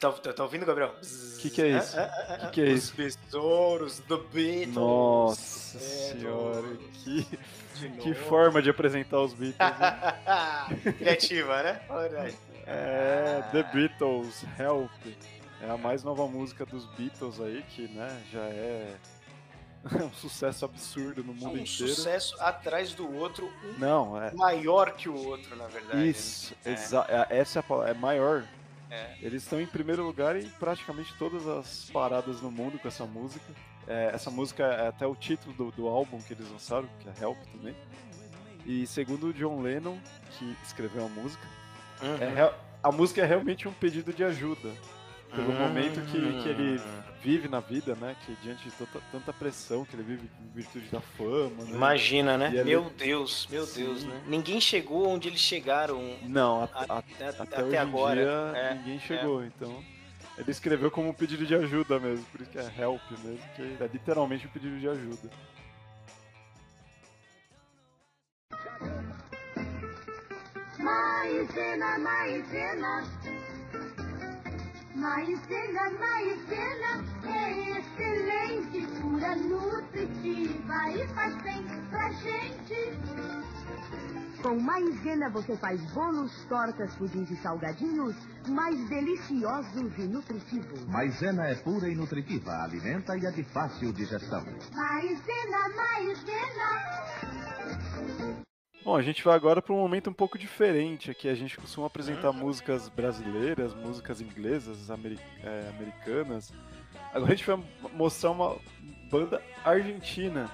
Tá, 0.00 0.10
tá, 0.12 0.32
tá 0.32 0.42
ouvindo, 0.44 0.64
Gabriel? 0.64 0.94
O 0.98 1.38
que, 1.38 1.50
que 1.50 1.60
é 1.60 1.68
isso? 1.76 1.94
O 1.98 2.38
que, 2.46 2.50
que 2.52 2.60
é 2.62 2.64
Os 2.72 2.84
isso? 2.84 2.94
besouros 2.96 3.98
do 4.00 4.16
Beatles. 4.18 4.74
Nossa 4.74 5.78
Beatles. 5.78 6.08
senhora, 6.08 6.76
que, 7.04 7.38
que 8.00 8.14
forma 8.14 8.62
de 8.62 8.70
apresentar 8.70 9.20
os 9.20 9.34
Beatles. 9.34 9.60
hein? 9.60 10.92
Criativa, 10.96 11.62
né? 11.62 11.82
É, 12.66 13.42
The 13.52 13.62
Beatles, 13.74 14.42
Help. 14.58 14.90
É 15.62 15.68
a 15.70 15.76
mais 15.76 16.02
nova 16.02 16.26
música 16.26 16.64
dos 16.64 16.86
Beatles 16.94 17.38
aí, 17.38 17.62
que 17.68 17.86
né, 17.88 18.22
já 18.32 18.40
é 18.40 18.94
um 20.02 20.10
sucesso 20.14 20.64
absurdo 20.64 21.22
no 21.22 21.34
mundo 21.34 21.48
Um 21.48 21.58
inteiro. 21.58 21.66
sucesso 21.94 22.34
atrás 22.40 22.94
do 22.94 23.14
outro, 23.14 23.52
um 23.64 23.78
Não, 23.78 24.22
é. 24.22 24.32
maior 24.32 24.92
que 24.92 25.10
o 25.10 25.14
outro, 25.26 25.54
na 25.56 25.66
verdade. 25.66 26.08
Isso, 26.08 26.54
É. 26.64 26.70
é- 26.72 27.26
essa 27.38 27.58
é 27.58 27.60
a 27.60 27.62
palavra, 27.62 27.90
é 27.90 27.94
maior. 27.94 28.44
É. 28.90 29.16
Eles 29.22 29.42
estão 29.44 29.60
em 29.60 29.66
primeiro 29.66 30.04
lugar 30.04 30.36
em 30.36 30.48
praticamente 30.48 31.14
todas 31.18 31.46
as 31.46 31.88
paradas 31.92 32.40
no 32.42 32.50
mundo 32.50 32.78
com 32.78 32.88
essa 32.88 33.06
música. 33.06 33.46
É, 33.86 34.10
essa 34.12 34.30
música 34.30 34.64
é 34.64 34.88
até 34.88 35.06
o 35.06 35.14
título 35.14 35.54
do, 35.54 35.70
do 35.70 35.88
álbum 35.88 36.20
que 36.20 36.32
eles 36.32 36.50
lançaram, 36.50 36.88
que 36.98 37.08
é 37.08 37.24
Help 37.24 37.38
também. 37.52 37.74
E 38.66 38.86
segundo 38.86 39.28
o 39.28 39.32
John 39.32 39.60
Lennon, 39.62 39.96
que 40.38 40.56
escreveu 40.64 41.06
a 41.06 41.08
música, 41.08 41.46
Uhum. 42.02 42.16
é 42.16 42.54
a 42.82 42.90
música 42.90 43.20
é 43.20 43.26
realmente 43.26 43.68
um 43.68 43.72
pedido 43.72 44.10
de 44.12 44.24
ajuda. 44.24 44.72
Pelo 45.34 45.52
momento 45.52 46.00
que, 46.06 46.42
que 46.42 46.48
ele 46.48 46.80
vive 47.22 47.48
na 47.48 47.60
vida, 47.60 47.94
né? 47.94 48.16
Que 48.26 48.34
diante 48.42 48.64
de 48.64 48.70
tanta, 48.72 49.00
tanta 49.12 49.32
pressão 49.32 49.84
que 49.84 49.94
ele 49.94 50.02
vive 50.02 50.28
em 50.42 50.48
virtude 50.54 50.86
da 50.90 51.00
fama. 51.00 51.64
Né? 51.64 51.70
Imagina, 51.70 52.36
né? 52.36 52.50
E 52.52 52.58
ali- 52.60 52.70
Meu 52.70 52.90
Deus, 52.90 53.46
meu 53.50 53.64
Deus, 53.66 54.00
Sim. 54.00 54.08
né? 54.08 54.22
Ninguém 54.26 54.60
chegou 54.60 55.08
onde 55.08 55.28
eles 55.28 55.40
chegaram 55.40 56.16
Não, 56.22 56.62
a- 56.62 56.68
a- 56.72 56.94
a- 56.94 56.98
até, 56.98 57.28
até, 57.28 57.42
até 57.42 57.64
hoje 57.64 57.76
agora. 57.76 58.20
em 58.20 58.24
dia 58.24 58.60
É, 58.60 58.74
ninguém 58.74 59.00
chegou, 59.00 59.44
então. 59.44 59.82
Ele 60.36 60.50
escreveu 60.50 60.90
como 60.90 61.08
um 61.10 61.12
pedido 61.14 61.46
de 61.46 61.54
ajuda 61.54 62.00
mesmo, 62.00 62.24
por 62.32 62.40
isso 62.40 62.50
que 62.50 62.58
é 62.58 62.72
help 62.78 63.02
mesmo, 63.22 63.44
que 63.54 63.62
é 63.82 63.86
literalmente 63.92 64.46
um 64.46 64.50
pedido 64.50 64.78
de 64.80 64.88
ajuda. 64.88 65.30
Maizena, 75.00 75.90
maizena. 75.98 76.10
Maizena, 76.20 77.02
maizena 77.22 77.40
é 77.40 77.78
excelente, 77.78 78.86
pura, 79.00 79.34
nutritiva 79.36 80.90
e 80.90 81.08
faz 81.14 81.34
bem 81.42 81.64
pra 81.88 82.12
gente. 82.12 82.98
Com 84.42 84.60
maizena 84.60 85.30
você 85.30 85.56
faz 85.56 85.80
bolos, 85.92 86.44
tortas, 86.50 86.94
pudins 86.96 87.30
e 87.30 87.36
salgadinhos 87.36 88.14
mais 88.48 88.76
deliciosos 88.90 89.98
e 89.98 90.02
nutritivos. 90.02 90.86
Maisena 90.86 91.46
é 91.46 91.54
pura 91.54 91.88
e 91.88 91.94
nutritiva, 91.94 92.62
alimenta 92.62 93.16
e 93.16 93.24
é 93.24 93.30
de 93.30 93.44
fácil 93.44 93.94
digestão. 93.94 94.44
Maizena, 94.74 95.68
maizena. 95.76 96.80
Bom, 98.82 98.96
a 98.96 99.02
gente 99.02 99.22
vai 99.22 99.34
agora 99.36 99.60
para 99.60 99.74
um 99.74 99.78
momento 99.78 100.08
um 100.08 100.12
pouco 100.12 100.38
diferente 100.38 101.10
aqui. 101.10 101.28
A 101.28 101.34
gente 101.34 101.56
costuma 101.56 101.86
apresentar 101.86 102.32
músicas 102.32 102.88
brasileiras, 102.88 103.74
músicas 103.74 104.20
inglesas, 104.20 104.90
ameri- 104.90 105.20
é, 105.44 105.68
americanas. 105.76 106.52
Agora 107.12 107.32
a 107.32 107.36
gente 107.36 107.46
vai 107.46 107.62
mostrar 107.92 108.30
uma 108.30 108.56
banda 109.10 109.42
argentina. 109.64 110.50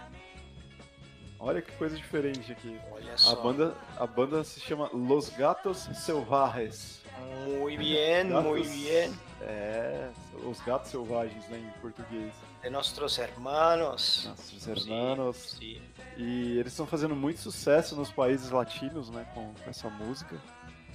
Olha 1.38 1.62
que 1.62 1.70
coisa 1.72 1.96
diferente 1.96 2.50
aqui. 2.50 2.76
Olha 2.90 3.14
A 3.14 3.18
só. 3.18 3.40
banda, 3.42 3.76
a 3.96 4.06
banda 4.06 4.42
se 4.42 4.58
chama 4.58 4.90
Los 4.92 5.28
Gatos 5.30 5.88
Selvajes. 5.94 7.02
Muy 7.46 7.76
bien, 7.76 8.28
Gatos- 8.30 8.44
muy 8.44 8.62
bien. 8.62 9.12
É, 9.42 10.08
os 10.44 10.60
gatos 10.62 10.90
selvagens, 10.90 11.46
né, 11.48 11.58
em 11.58 11.80
português. 11.80 12.32
De 12.66 12.70
nossos 12.70 13.16
hermanos. 13.18 14.24
Nossos 14.28 14.66
hermanos. 14.66 15.36
Sim, 15.36 15.56
sim. 15.60 15.82
E 16.16 16.58
eles 16.58 16.72
estão 16.72 16.84
fazendo 16.84 17.14
muito 17.14 17.38
sucesso 17.38 17.94
nos 17.94 18.10
países 18.10 18.50
latinos, 18.50 19.08
né, 19.08 19.24
com, 19.32 19.54
com 19.54 19.70
essa 19.70 19.88
música, 19.88 20.34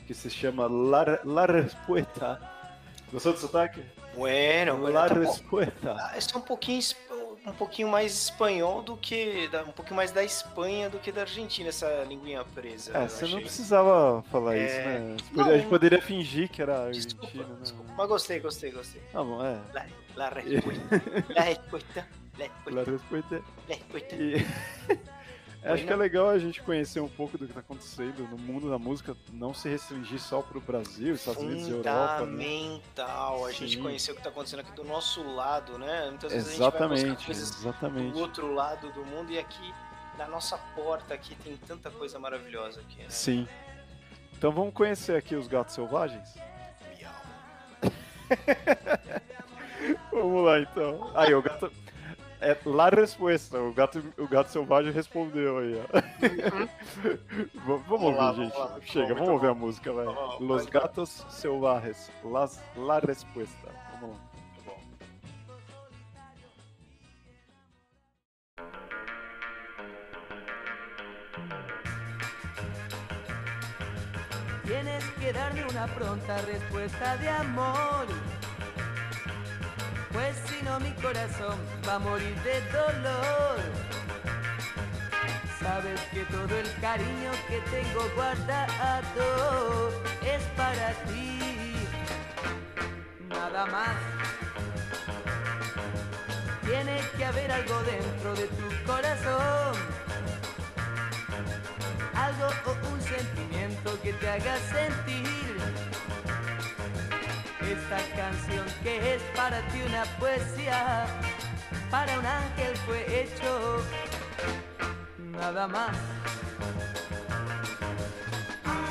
que 0.06 0.14
se 0.14 0.30
chama 0.30 0.68
La, 0.68 1.22
La 1.24 1.46
Respuesta. 1.46 2.42
Gostou 3.10 3.32
do 3.32 3.40
sotaque? 3.40 3.82
Bueno, 4.18 4.80
La 4.90 5.08
tá. 5.08 5.14
Respuesta. 5.14 5.96
Ah, 5.98 6.18
Esse 6.18 6.36
é 6.36 6.38
um 6.38 6.42
pouquinho, 6.42 6.82
um 7.48 7.54
pouquinho 7.54 7.88
mais 7.88 8.24
espanhol 8.24 8.82
do 8.82 8.98
que. 8.98 9.50
Um 9.66 9.72
pouquinho 9.72 9.96
mais 9.96 10.12
da 10.12 10.26
Espanha 10.26 10.90
do 10.90 11.00
que 11.00 11.10
da 11.10 11.22
Argentina, 11.22 11.70
essa 11.70 12.04
linguinha 12.04 12.44
presa. 12.44 12.92
É, 12.98 13.08
você 13.08 13.28
não 13.28 13.40
precisava 13.40 14.22
falar 14.24 14.58
É, 14.58 14.66
isso, 14.66 14.76
né? 14.76 15.18
Não, 15.32 15.46
a 15.50 15.58
gente 15.58 15.70
poderia 15.70 16.02
fingir 16.02 16.50
que 16.50 16.62
era 16.62 16.92
Desculpa, 16.92 17.28
argentino, 17.28 17.54
né? 17.54 17.60
desculpa. 17.62 17.94
Mas 17.98 18.08
gostei, 18.10 18.40
gostei, 18.42 18.72
gostei. 18.72 19.02
Tá 19.14 19.24
bom, 19.24 19.42
é. 19.46 19.58
La, 20.16 20.26
la 20.26 20.30
respuesta. 20.30 21.02
la 21.30 21.44
respuesta. 21.46 22.08
La 22.38 22.84
respuesta. 22.84 22.86
Respuesta. 22.86 23.42
La 23.68 23.76
respuesta. 23.76 24.16
E... 24.16 24.46
Acho 25.64 25.86
que 25.86 25.94
é 25.94 25.96
legal 25.96 26.28
a 26.28 26.40
gente 26.40 26.60
conhecer 26.64 27.00
um 27.00 27.08
pouco 27.08 27.38
do 27.38 27.46
que 27.46 27.52
está 27.52 27.60
acontecendo 27.60 28.28
no 28.28 28.38
mundo 28.38 28.68
da 28.68 28.80
música, 28.80 29.16
não 29.32 29.54
se 29.54 29.70
restringir 29.70 30.20
só 30.20 30.42
pro 30.42 30.60
Brasil, 30.60 31.14
Estados 31.14 31.44
Unidos 31.44 31.68
e 31.68 31.72
Europa. 31.72 32.26
Né? 32.26 32.44
Fundamental 32.48 33.46
a 33.46 33.52
gente 33.52 33.76
Sim. 33.76 33.82
conhecer 33.82 34.12
o 34.12 34.16
que 34.16 34.22
está 34.22 34.32
acontecendo 34.32 34.62
aqui 34.62 34.72
do 34.72 34.84
nosso 34.84 35.22
lado, 35.24 35.78
né? 35.78 36.10
Muitas 36.10 36.34
vezes 36.34 36.48
a 36.48 36.52
gente 36.52 36.60
vai 36.60 36.70
Exatamente, 36.70 37.26
coisas 37.26 37.60
exatamente. 37.60 38.12
do 38.14 38.20
outro 38.20 38.52
lado 38.52 38.92
do 38.92 39.06
mundo 39.06 39.32
e 39.32 39.38
aqui 39.38 39.74
na 40.18 40.28
nossa 40.28 40.58
porta 40.76 41.14
aqui 41.14 41.36
tem 41.36 41.56
tanta 41.58 41.92
coisa 41.92 42.18
maravilhosa 42.18 42.82
aqui, 42.82 42.98
né? 43.04 43.10
Sim. 43.10 43.48
Então 44.36 44.52
vamos 44.52 44.74
conhecer 44.74 45.16
aqui 45.16 45.36
os 45.36 45.48
gatos 45.48 45.76
selvagens? 45.76 46.34
vamos 50.12 50.46
lá 50.46 50.60
então. 50.60 51.12
Aí, 51.16 51.34
o 51.34 51.42
gato. 51.42 51.72
É 52.44 52.58
la 52.66 52.90
resposta. 52.90 53.60
O 53.60 53.72
gato, 53.72 54.04
o 54.18 54.28
gato 54.28 54.50
selvagem 54.50 54.92
respondeu 54.92 55.60
aí, 55.60 55.80
ó. 55.80 56.02
V- 57.04 57.20
vamos 57.66 57.86
Vamos 57.88 58.04
ouvir, 58.04 58.18
lá, 58.18 58.34
gente. 58.34 58.54
vamos 58.54 58.72
lá. 58.72 58.80
Chega, 58.84 59.14
vamos 59.14 59.30
ouvir 59.30 59.46
bom. 59.48 59.52
a 59.52 59.56
música, 59.56 59.94
vai. 59.94 60.06
Vamos, 60.06 60.40
Los 60.40 60.64
vai. 60.64 60.72
gatos 60.82 61.10
selvagens. 61.30 62.12
Las, 62.24 62.60
la 62.76 63.00
respuesta. 63.00 63.68
Vamos 64.02 64.16
lá. 64.18 64.22
Tienes 74.66 75.04
que 75.20 75.34
darme 75.34 75.64
una 75.66 75.88
pronta 75.88 76.38
respuesta 76.44 77.18
de 77.18 77.28
amor. 77.28 78.06
Pues 80.14 80.36
si 80.46 80.64
no 80.64 80.80
mi 80.80 80.92
corazón 81.02 81.58
va 81.88 81.96
a 81.96 82.00
morir 82.00 82.36
de 82.44 82.62
dolor. 82.72 83.60
Sabes 85.60 86.02
que 86.14 86.22
todo 86.26 86.58
el 86.58 86.74
cariño 86.82 87.32
que 87.48 87.60
tengo 87.70 88.08
guardado 88.16 89.92
es 90.24 90.44
para 90.58 90.92
ti. 91.08 91.40
Nada 93.30 93.66
más. 93.68 93.96
Tiene 96.66 97.02
que 97.18 97.26
haber 97.26 97.52
algo 97.52 97.82
dentro 97.84 98.36
de 98.36 98.48
tu 98.48 98.86
corazón 98.86 100.02
algo 102.14 102.48
o 102.66 102.94
un 102.94 103.02
sentimiento 103.02 104.00
que 104.02 104.14
te 104.14 104.30
haga 104.30 104.58
sentir. 104.58 105.58
Esta 107.72 108.00
canción 108.18 108.66
que 108.84 109.16
es 109.16 109.22
para 109.34 109.62
ti 109.70 109.82
una 109.88 110.04
poesía, 110.20 111.06
para 111.90 112.20
un 112.20 112.26
ángel 112.26 112.76
fue 112.86 113.22
hecho, 113.22 113.82
nada 115.40 115.70
más. 115.70 115.96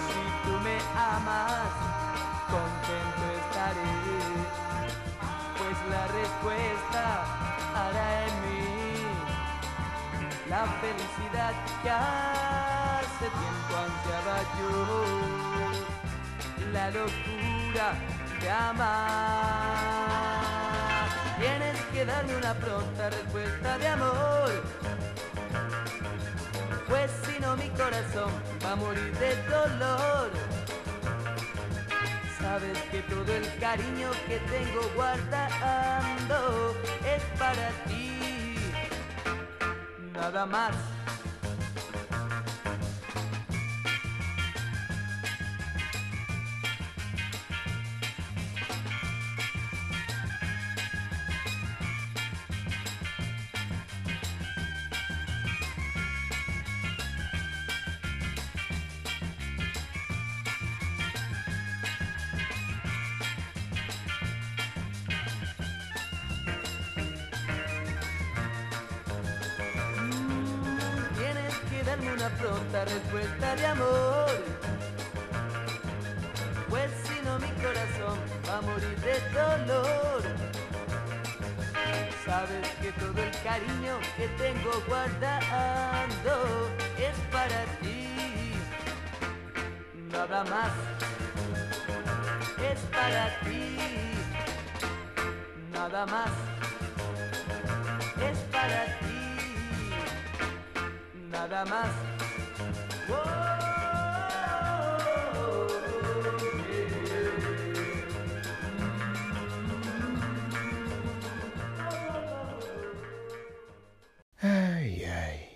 Si 0.07 0.23
tú 0.45 0.53
me 0.65 0.79
amas, 0.97 1.73
contento 2.49 3.25
estaré, 3.43 3.93
pues 5.59 5.77
la 5.91 6.05
respuesta 6.19 7.03
hará 7.77 8.09
en 8.29 8.35
mí 8.47 8.65
la 10.49 10.65
felicidad 10.81 11.55
que 11.83 11.91
hace 11.91 13.27
tiempo 13.43 13.73
ansiaba 13.77 14.37
yo. 14.59 14.73
la 16.73 16.87
locura 16.91 17.87
de 18.41 18.51
amar. 18.51 20.31
Tienes 21.39 21.81
que 21.93 22.05
darme 22.05 22.37
una 22.37 22.55
pronta 22.55 23.11
respuesta 23.11 23.79
de 23.79 23.89
amor. 23.89 24.51
Pues 26.89 27.11
si 27.25 27.39
no 27.41 27.57
mi 27.57 27.69
corazón 27.71 28.33
va 28.65 28.73
a 28.73 28.77
morir 28.77 29.13
de 29.19 29.37
dolor. 29.45 30.31
Sabes 32.41 32.79
que 32.91 33.03
todo 33.03 33.35
el 33.35 33.59
cariño 33.59 34.11
que 34.27 34.39
tengo 34.39 34.83
guardando 34.97 36.75
es 37.05 37.23
para 37.39 37.71
ti. 37.87 38.57
Nada 40.15 40.47
más. 40.47 40.75
Darme 71.91 72.13
una 72.13 72.29
pronta 72.31 72.85
respuesta 72.85 73.57
de 73.57 73.67
amor. 73.67 74.31
Pues 76.69 76.91
si 77.05 77.17
no 77.25 77.39
mi 77.41 77.51
corazón 77.65 78.19
va 78.49 78.59
a 78.59 78.61
morir 78.61 78.97
de 79.07 79.17
dolor. 79.39 80.23
Sabes 82.25 82.69
que 82.81 82.93
todo 82.93 83.21
el 83.21 83.35
cariño 83.43 83.99
que 84.17 84.29
tengo 84.43 84.73
guardando 84.87 86.35
es 87.09 87.17
para 87.33 87.61
ti. 87.81 88.53
Nada 90.13 90.45
más. 90.45 90.73
Es 92.71 92.81
para 92.97 93.25
ti. 93.41 93.77
Nada 95.73 96.07
más. 96.07 96.50
Nada 101.65 101.71
más. 101.71 101.91
Ai, 114.43 115.05
ai. 115.05 115.49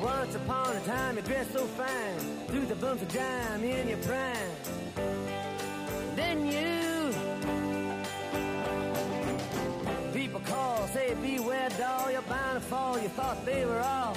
Once 0.00 0.34
upon 0.34 0.76
a 0.76 0.80
time, 0.80 1.16
you 1.16 1.22
dressed 1.22 1.52
so 1.52 1.66
fine, 1.66 2.18
threw 2.48 2.64
the 2.66 2.74
bumps 2.76 3.02
of 3.02 3.12
dime 3.12 3.64
in 3.64 3.88
your 3.88 3.98
prime. 3.98 4.53
Fall. 12.64 12.98
You 12.98 13.08
thought 13.08 13.44
they 13.44 13.64
were 13.64 13.80
all 13.80 14.16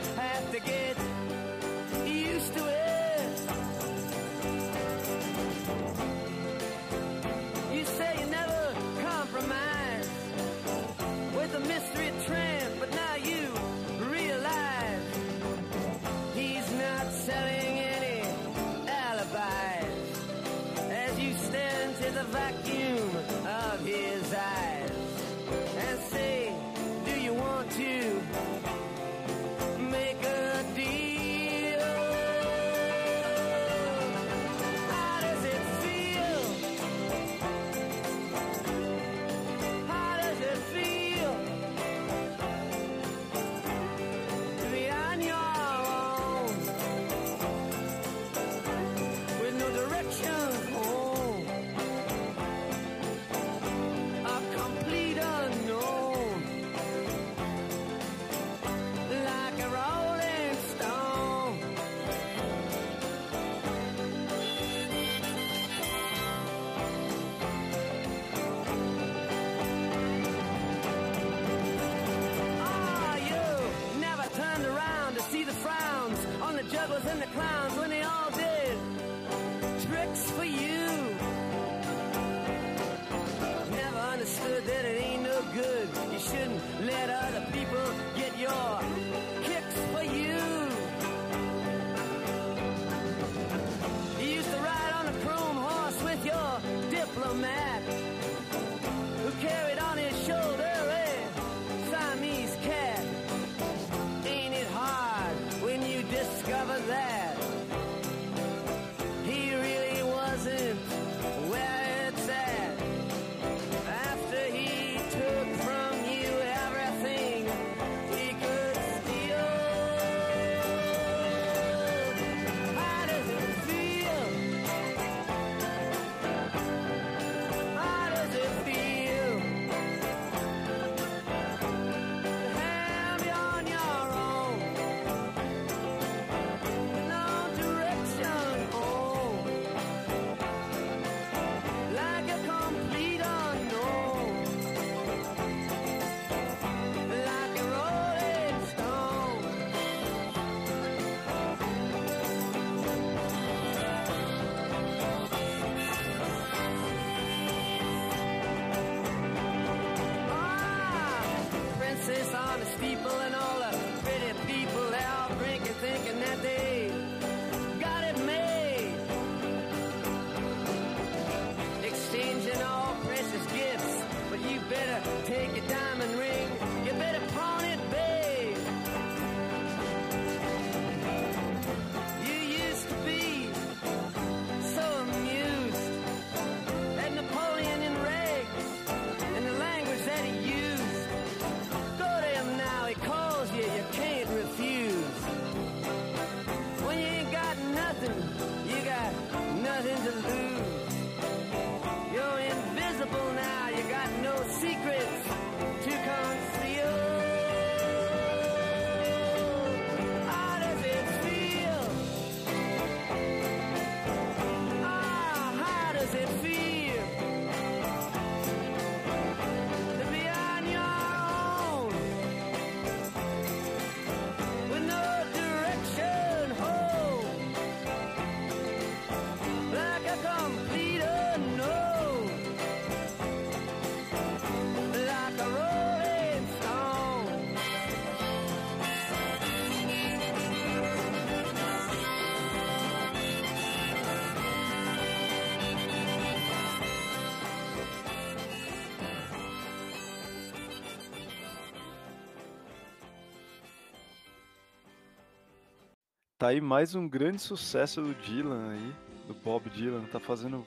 tá 256.41 256.47
aí 256.47 256.59
mais 256.59 256.95
um 256.95 257.07
grande 257.07 257.39
sucesso 257.39 258.01
do 258.01 258.15
Dylan 258.15 258.71
aí, 258.71 258.91
do 259.27 259.33
Bob 259.35 259.69
Dylan, 259.69 260.05
tá 260.05 260.19
fazendo 260.19 260.65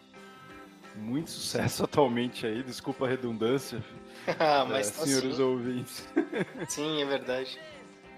muito 0.94 1.30
sucesso 1.30 1.82
atualmente 1.84 2.46
aí, 2.46 2.62
desculpa 2.62 3.06
a 3.06 3.08
redundância, 3.08 3.82
Ah, 4.38 4.64
mas 4.64 4.88
é, 4.88 4.92
tá 4.92 5.04
senhores 5.04 5.34
sim. 5.36 5.42
ouvintes. 5.42 6.08
Sim, 6.68 7.02
é 7.02 7.04
verdade. 7.04 7.58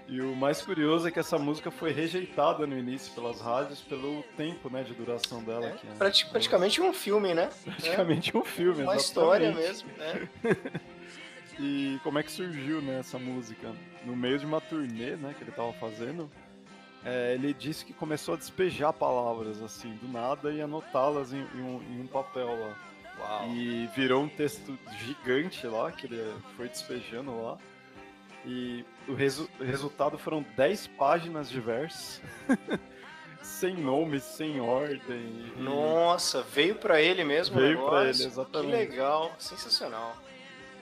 E 0.07 0.21
o 0.21 0.35
mais 0.35 0.61
curioso 0.61 1.07
é 1.07 1.11
que 1.11 1.17
essa 1.19 1.39
música 1.39 1.71
foi 1.71 1.91
rejeitada 1.91 2.67
no 2.67 2.77
início 2.77 3.11
pelas 3.15 3.41
rádios 3.41 3.81
pelo 3.81 4.21
tempo, 4.37 4.69
né, 4.69 4.83
de 4.83 4.93
duração 4.93 5.43
dela. 5.43 5.71
que 5.71 5.87
é- 5.87 5.91
Prati- 5.95 6.27
praticamente 6.29 6.79
um 6.79 6.93
filme, 6.93 7.33
né? 7.33 7.49
Praticamente 7.65 8.37
um 8.37 8.45
filme, 8.45 8.83
Uma 8.83 8.93
exatamente. 8.95 9.03
história 9.03 9.51
mesmo, 9.55 9.89
né? 9.97 10.29
E 11.59 11.99
como 12.03 12.19
é 12.19 12.23
que 12.23 12.31
surgiu, 12.31 12.81
né, 12.83 12.99
essa 12.99 13.17
música? 13.17 13.73
No 14.05 14.15
meio 14.15 14.37
de 14.37 14.45
uma 14.45 14.61
turnê, 14.61 15.15
né, 15.17 15.33
que 15.35 15.43
ele 15.43 15.51
tava 15.51 15.73
fazendo, 15.73 16.29
é, 17.09 17.33
ele 17.35 17.53
disse 17.53 17.85
que 17.85 17.93
começou 17.93 18.33
a 18.33 18.37
despejar 18.37 18.91
palavras, 18.91 19.61
assim, 19.61 19.95
do 20.01 20.07
nada 20.07 20.51
e 20.51 20.61
anotá-las 20.61 21.31
em, 21.33 21.39
em 21.55 21.61
um, 21.61 21.81
em 21.83 22.01
um 22.01 22.07
papel 22.07 22.47
lá. 22.59 22.75
Uau. 23.19 23.47
E 23.49 23.87
virou 23.95 24.23
um 24.23 24.29
texto 24.29 24.77
gigante 24.99 25.65
lá, 25.65 25.91
que 25.91 26.05
ele 26.05 26.21
foi 26.55 26.67
despejando 26.67 27.41
lá. 27.41 27.57
E 28.45 28.85
o 29.07 29.13
resu- 29.13 29.49
resultado 29.59 30.17
foram 30.17 30.45
10 30.55 30.87
páginas 30.87 31.49
de 31.49 31.59
versos. 31.59 32.21
sem 33.41 33.75
nome, 33.75 34.19
sem 34.19 34.59
ordem. 34.59 35.01
e- 35.09 35.53
Nossa, 35.61 36.41
veio 36.43 36.75
pra 36.75 37.01
ele 37.01 37.23
mesmo 37.23 37.57
o 37.57 37.61
Veio 37.61 37.77
pra 37.77 38.03
negócio? 38.03 38.21
ele, 38.23 38.27
exatamente. 38.29 38.69
Que 38.71 38.77
legal, 38.91 39.31
sensacional. 39.39 40.17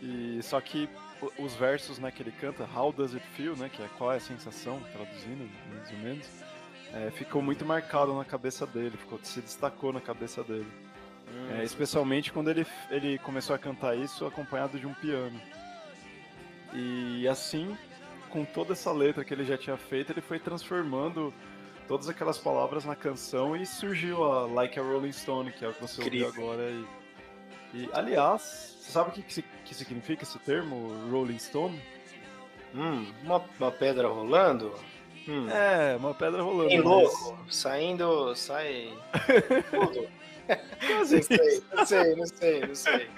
E 0.02 0.40
só 0.44 0.60
que 0.60 0.86
o- 0.86 1.05
os 1.38 1.54
versos 1.56 2.00
né, 2.00 2.12
que 2.12 2.22
ele 2.22 2.32
canta, 2.32 2.68
How 2.76 2.92
Does 2.92 3.14
It 3.14 3.26
Feel, 3.36 3.56
né, 3.56 3.70
que 3.70 3.82
é 3.82 3.88
qual 3.98 4.12
é 4.12 4.18
a 4.18 4.20
sensação, 4.20 4.82
traduzindo 4.92 5.50
mais 5.74 5.92
ou 5.92 5.98
menos, 5.98 6.28
é, 6.94 7.12
ficou 7.12 7.42
muito 7.42 7.66
marcado 7.66 8.14
na 8.14 8.26
cabeça 8.26 8.66
dele, 8.66 8.98
ficou, 8.98 9.20
se 9.22 9.42
destacou 9.42 9.92
na 9.92 10.02
cabeça 10.02 10.44
dele. 10.44 10.68
Hum. 11.28 11.56
É, 11.58 11.64
especialmente 11.64 12.32
quando 12.32 12.50
ele, 12.50 12.66
ele 12.90 13.18
começou 13.20 13.56
a 13.56 13.60
cantar 13.60 13.98
isso 13.98 14.26
acompanhado 14.26 14.80
de 14.80 14.86
um 14.86 14.94
piano. 14.94 15.40
E 16.74 17.28
assim, 17.28 17.78
com 18.30 18.44
toda 18.46 18.74
essa 18.74 18.92
letra 18.92 19.24
que 19.24 19.34
ele 19.34 19.46
já 19.46 19.58
tinha 19.58 19.78
feito, 19.78 20.12
ele 20.12 20.22
foi 20.22 20.40
transformando 20.40 21.34
todas 21.88 22.10
aquelas 22.10 22.38
palavras 22.38 22.86
na 22.86 22.96
canção 22.96 23.56
e 23.56 23.66
surgiu 23.66 24.24
a 24.24 24.46
Like 24.46 24.80
a 24.80 24.84
Rolling 24.84 25.12
Stone, 25.12 25.52
que 25.52 25.64
é 25.64 25.70
o 25.70 25.74
que 25.74 25.82
você 25.82 26.04
ouviu 26.04 26.28
agora 26.28 26.68
aí. 26.68 26.86
E, 27.76 27.90
aliás, 27.94 28.42
você 28.80 28.92
sabe 28.92 29.10
o 29.10 29.12
que, 29.14 29.22
que, 29.22 29.34
si- 29.34 29.46
que 29.66 29.76
significa 29.76 30.24
esse 30.24 30.40
termo, 30.40 30.94
Rolling 31.12 31.38
Stone? 31.40 31.82
Hum, 32.74 33.12
uma, 33.24 33.44
uma 33.60 33.72
pedra 33.72 34.08
rolando? 34.08 34.74
Hum. 35.28 35.50
É, 35.50 35.96
uma 35.98 36.14
pedra 36.14 36.42
rolando. 36.42 36.70
Bem 36.70 36.78
mas- 36.78 36.86
louco, 36.88 37.38
saindo, 37.50 38.36
sai 38.36 38.94
tudo. 39.70 40.08
Não 40.88 41.04
sei, 41.04 41.22
não 41.76 41.86
sei, 41.88 42.16
não 42.16 42.26
sei, 42.28 42.60
não 42.68 42.76
sei. 42.76 43.10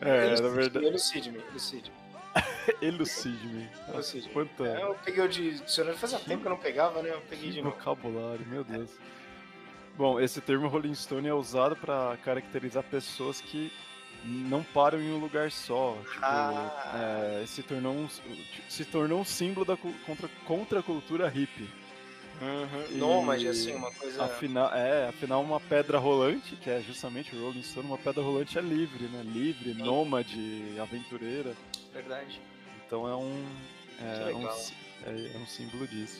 É, 0.00 0.08
na 0.08 0.24
Elucide-me, 0.26 0.50
verdade. 0.56 0.86
Elucide-me, 0.86 1.38
elucide-me. 1.38 1.96
Elucide-me. 2.82 3.68
Elucide-me. 3.94 4.32
Quanta 4.32 4.66
É, 4.66 4.82
Eu 4.82 4.94
peguei 5.04 5.24
o 5.24 5.28
de 5.28 5.60
dicionário, 5.60 5.96
fazia 5.96 6.18
tempo 6.18 6.40
que 6.40 6.46
eu 6.48 6.50
não 6.50 6.56
pegava, 6.58 7.00
né? 7.00 7.10
Eu 7.12 7.20
peguei 7.28 7.50
de 7.50 7.56
Que 7.58 7.62
novo. 7.62 7.76
vocabulário, 7.76 8.44
meu 8.48 8.64
Deus. 8.64 8.90
Bom, 9.96 10.18
esse 10.20 10.40
termo 10.40 10.68
Rolling 10.68 10.94
Stone 10.94 11.28
é 11.28 11.34
usado 11.34 11.76
para 11.76 12.16
caracterizar 12.24 12.82
pessoas 12.84 13.40
que 13.40 13.70
não 14.24 14.62
param 14.62 15.00
em 15.00 15.12
um 15.12 15.18
lugar 15.18 15.50
só. 15.50 15.96
Tipo, 16.10 16.24
Ah. 16.24 17.40
é, 17.42 17.46
se, 17.46 17.62
tornou 17.62 17.94
um, 17.94 18.08
se 18.68 18.84
tornou 18.84 19.20
um 19.20 19.24
símbolo 19.24 19.64
da 19.66 19.76
contra, 19.76 20.28
contracultura 20.46 21.28
hippie. 21.28 21.68
Uhum. 22.40 22.96
Nômade, 22.96 23.46
assim, 23.48 23.74
uma 23.74 23.90
coisa. 23.92 24.24
Afinal, 24.24 24.72
é, 24.72 25.08
afinal, 25.08 25.42
uma 25.42 25.60
pedra 25.60 25.98
rolante, 25.98 26.56
que 26.56 26.70
é 26.70 26.80
justamente 26.80 27.36
o 27.36 27.44
Rolling 27.44 27.62
Stone, 27.62 27.86
uma 27.86 27.98
pedra 27.98 28.22
rolante 28.22 28.58
é 28.58 28.62
livre, 28.62 29.04
né? 29.08 29.22
Livre, 29.22 29.74
nômade, 29.74 30.74
aventureira. 30.80 31.54
Verdade. 31.92 32.40
Então 32.86 33.06
é 33.06 33.14
um. 33.14 33.44
É, 34.00 34.28
Que 34.28 34.34
um, 34.34 34.48
é, 34.48 35.34
é 35.34 35.38
um 35.38 35.46
símbolo 35.46 35.86
disso. 35.86 36.18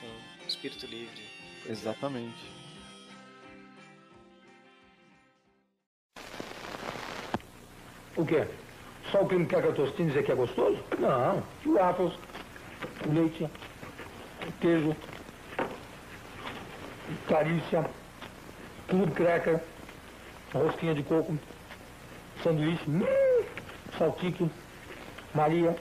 Sim, 0.00 0.46
espírito 0.48 0.86
livre. 0.86 1.22
Exatamente. 1.68 2.42
O 8.16 8.24
quê? 8.24 8.46
Só 9.10 9.22
o 9.22 9.26
creme 9.26 9.46
cracker 9.46 9.72
tostinho 9.74 10.08
dizer 10.08 10.24
que 10.24 10.32
é 10.32 10.34
gostoso? 10.34 10.78
Não. 10.98 11.42
Waffles, 11.66 12.14
leite, 13.12 13.48
queijo, 14.60 14.96
carícia, 17.28 17.84
clube 18.88 19.12
cracker, 19.12 19.60
rosquinha 20.52 20.94
de 20.94 21.02
coco, 21.02 21.36
sanduíche, 22.42 22.88
hum, 22.88 23.04
saltique, 23.98 24.48
Maria. 25.34 25.76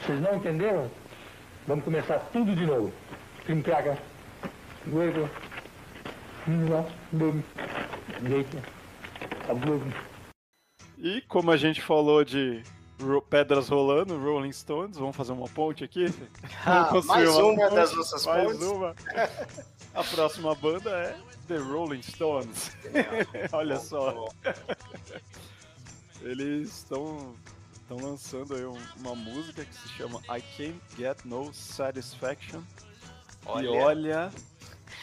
Vocês 0.00 0.20
não 0.20 0.34
entenderam? 0.34 0.90
Vamos 1.66 1.84
começar 1.84 2.18
tudo 2.32 2.54
de 2.54 2.66
novo. 2.66 2.92
Creme 3.46 3.62
cracker, 3.62 3.96
bum, 7.12 7.42
leite, 8.22 8.58
sabor. 9.46 9.80
E 11.06 11.20
como 11.22 11.50
a 11.50 11.56
gente 11.58 11.82
falou 11.82 12.24
de 12.24 12.62
ro- 13.00 13.20
pedras 13.20 13.68
rolando, 13.68 14.18
Rolling 14.18 14.52
Stones, 14.52 14.96
vamos 14.96 15.14
fazer 15.14 15.32
uma 15.32 15.48
ponte 15.48 15.84
aqui? 15.84 16.06
Ah, 16.64 16.90
mais 17.04 17.28
uma 17.36 17.56
ponte? 17.56 17.74
das 17.74 17.94
nossas 17.94 18.24
mais 18.24 18.46
pontes. 18.46 18.62
uma. 18.66 18.94
A 19.94 20.02
próxima 20.02 20.54
banda 20.54 20.90
é 20.90 21.16
The 21.46 21.58
Rolling 21.58 22.00
Stones. 22.02 22.74
Olha 23.52 23.78
só. 23.78 24.28
Eles 26.22 26.68
estão 26.78 27.34
estão 27.82 27.98
lançando 27.98 28.54
aí 28.54 28.64
um- 28.64 28.78
uma 28.96 29.14
música 29.14 29.62
que 29.62 29.74
se 29.74 29.88
chama 29.90 30.20
I 30.34 30.40
Can't 30.56 30.80
Get 30.96 31.18
No 31.26 31.52
Satisfaction. 31.52 32.62
E 33.60 33.66
Olha. 33.68 34.32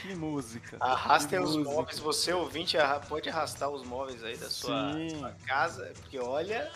Que 0.02 0.16
música. 0.16 0.78
Arrastem 0.80 1.40
que 1.40 1.46
os 1.46 1.56
música. 1.56 1.76
móveis, 1.76 2.00
você 2.00 2.34
ouvinte 2.34 2.78
pode 3.08 3.30
arrastar 3.30 3.70
os 3.70 3.84
móveis 3.86 4.24
aí 4.24 4.36
da 4.38 4.50
sua, 4.50 4.94
sua 5.18 5.32
casa, 5.46 5.92
porque 6.02 6.18
olha, 6.20 6.72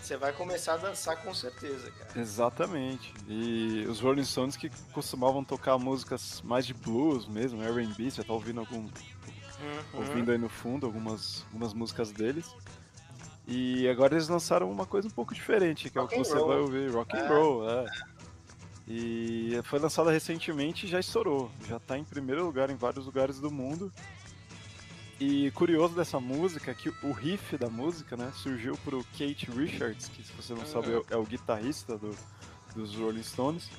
você 0.00 0.16
vai 0.16 0.32
começar 0.32 0.74
a 0.74 0.76
dançar 0.78 1.16
com 1.22 1.34
certeza, 1.34 1.90
cara. 1.90 2.20
Exatamente. 2.20 3.12
E 3.28 3.84
os 3.88 4.00
Rolling 4.00 4.24
Stones 4.24 4.56
que 4.56 4.70
costumavam 4.92 5.44
tocar 5.44 5.78
músicas 5.78 6.40
mais 6.42 6.66
de 6.66 6.72
blues 6.74 7.26
mesmo, 7.26 7.62
R&B, 7.62 8.10
você 8.10 8.22
tá 8.22 8.32
ouvindo 8.32 8.60
algum 8.60 8.88
ouvindo 9.92 10.32
aí 10.32 10.38
no 10.38 10.48
fundo 10.48 10.86
algumas, 10.86 11.44
algumas 11.48 11.74
músicas 11.74 12.10
deles. 12.10 12.54
E 13.46 13.88
agora 13.88 14.14
eles 14.14 14.28
lançaram 14.28 14.70
uma 14.70 14.86
coisa 14.86 15.08
um 15.08 15.10
pouco 15.10 15.34
diferente, 15.34 15.90
que 15.90 15.98
é 15.98 16.00
o 16.00 16.04
Rock 16.04 16.14
que 16.16 16.24
você 16.24 16.34
roll. 16.38 16.48
vai 16.48 16.58
ouvir, 16.58 16.90
rock 16.92 17.16
and 17.16 17.20
É. 17.20 17.28
roll, 17.28 17.68
é. 17.68 17.84
E 18.92 19.60
foi 19.62 19.78
lançada 19.78 20.10
recentemente 20.10 20.84
e 20.84 20.88
já 20.88 20.98
estourou. 20.98 21.48
Já 21.68 21.78
tá 21.78 21.96
em 21.96 22.02
primeiro 22.02 22.44
lugar 22.44 22.70
em 22.70 22.74
vários 22.74 23.06
lugares 23.06 23.38
do 23.38 23.48
mundo. 23.48 23.92
E 25.20 25.50
curioso 25.52 25.94
dessa 25.94 26.18
música 26.18 26.72
é 26.72 26.74
que 26.74 26.88
o 27.04 27.12
riff 27.12 27.56
da 27.56 27.68
música, 27.70 28.16
né, 28.16 28.32
surgiu 28.34 28.76
pro 28.78 29.04
Kate 29.16 29.48
Richards, 29.54 30.08
que 30.08 30.24
se 30.24 30.32
você 30.32 30.54
não 30.54 30.66
sabe 30.66 30.92
é 30.92 30.96
o- 30.98 31.06
é 31.10 31.16
o 31.16 31.22
guitarrista 31.24 31.96
do, 31.96 32.16
dos 32.74 32.96
Rolling 32.96 33.22
Stones. 33.22 33.70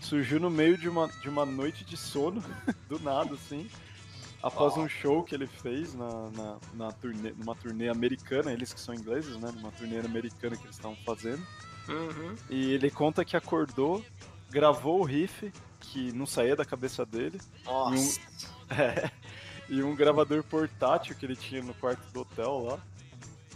Surgiu 0.00 0.38
no 0.38 0.48
meio 0.50 0.78
de 0.78 0.88
uma, 0.88 1.08
de 1.08 1.28
uma 1.28 1.44
noite 1.44 1.84
de 1.84 1.96
sono, 1.96 2.40
do 2.88 3.00
nada, 3.00 3.34
assim. 3.34 3.68
Após 4.42 4.76
um 4.76 4.88
show 4.88 5.24
que 5.24 5.34
ele 5.34 5.46
fez 5.48 5.94
na, 5.94 6.30
na, 6.30 6.58
na 6.74 6.92
turnê, 6.92 7.32
numa 7.32 7.54
turnê 7.56 7.88
americana, 7.88 8.52
eles 8.52 8.72
que 8.72 8.80
são 8.80 8.94
ingleses, 8.94 9.36
né? 9.36 9.50
Numa 9.54 9.72
turnê 9.72 9.98
americana 9.98 10.56
que 10.56 10.62
eles 10.64 10.76
estavam 10.76 10.96
fazendo. 11.04 11.44
Uhum. 11.88 12.34
E 12.48 12.72
ele 12.72 12.90
conta 12.90 13.24
que 13.24 13.36
acordou, 13.36 14.02
gravou 14.50 15.00
o 15.00 15.04
riff, 15.04 15.52
que 15.80 16.12
não 16.12 16.26
saía 16.26 16.56
da 16.56 16.64
cabeça 16.64 17.06
dele. 17.06 17.40
Nossa. 17.64 18.20
E 18.20 18.74
um, 18.74 18.74
é, 18.74 19.10
e 19.68 19.82
um 19.82 19.94
gravador 19.94 20.42
portátil 20.42 21.14
que 21.14 21.24
ele 21.24 21.36
tinha 21.36 21.62
no 21.62 21.74
quarto 21.74 22.04
do 22.12 22.20
hotel 22.20 22.58
lá. 22.64 22.80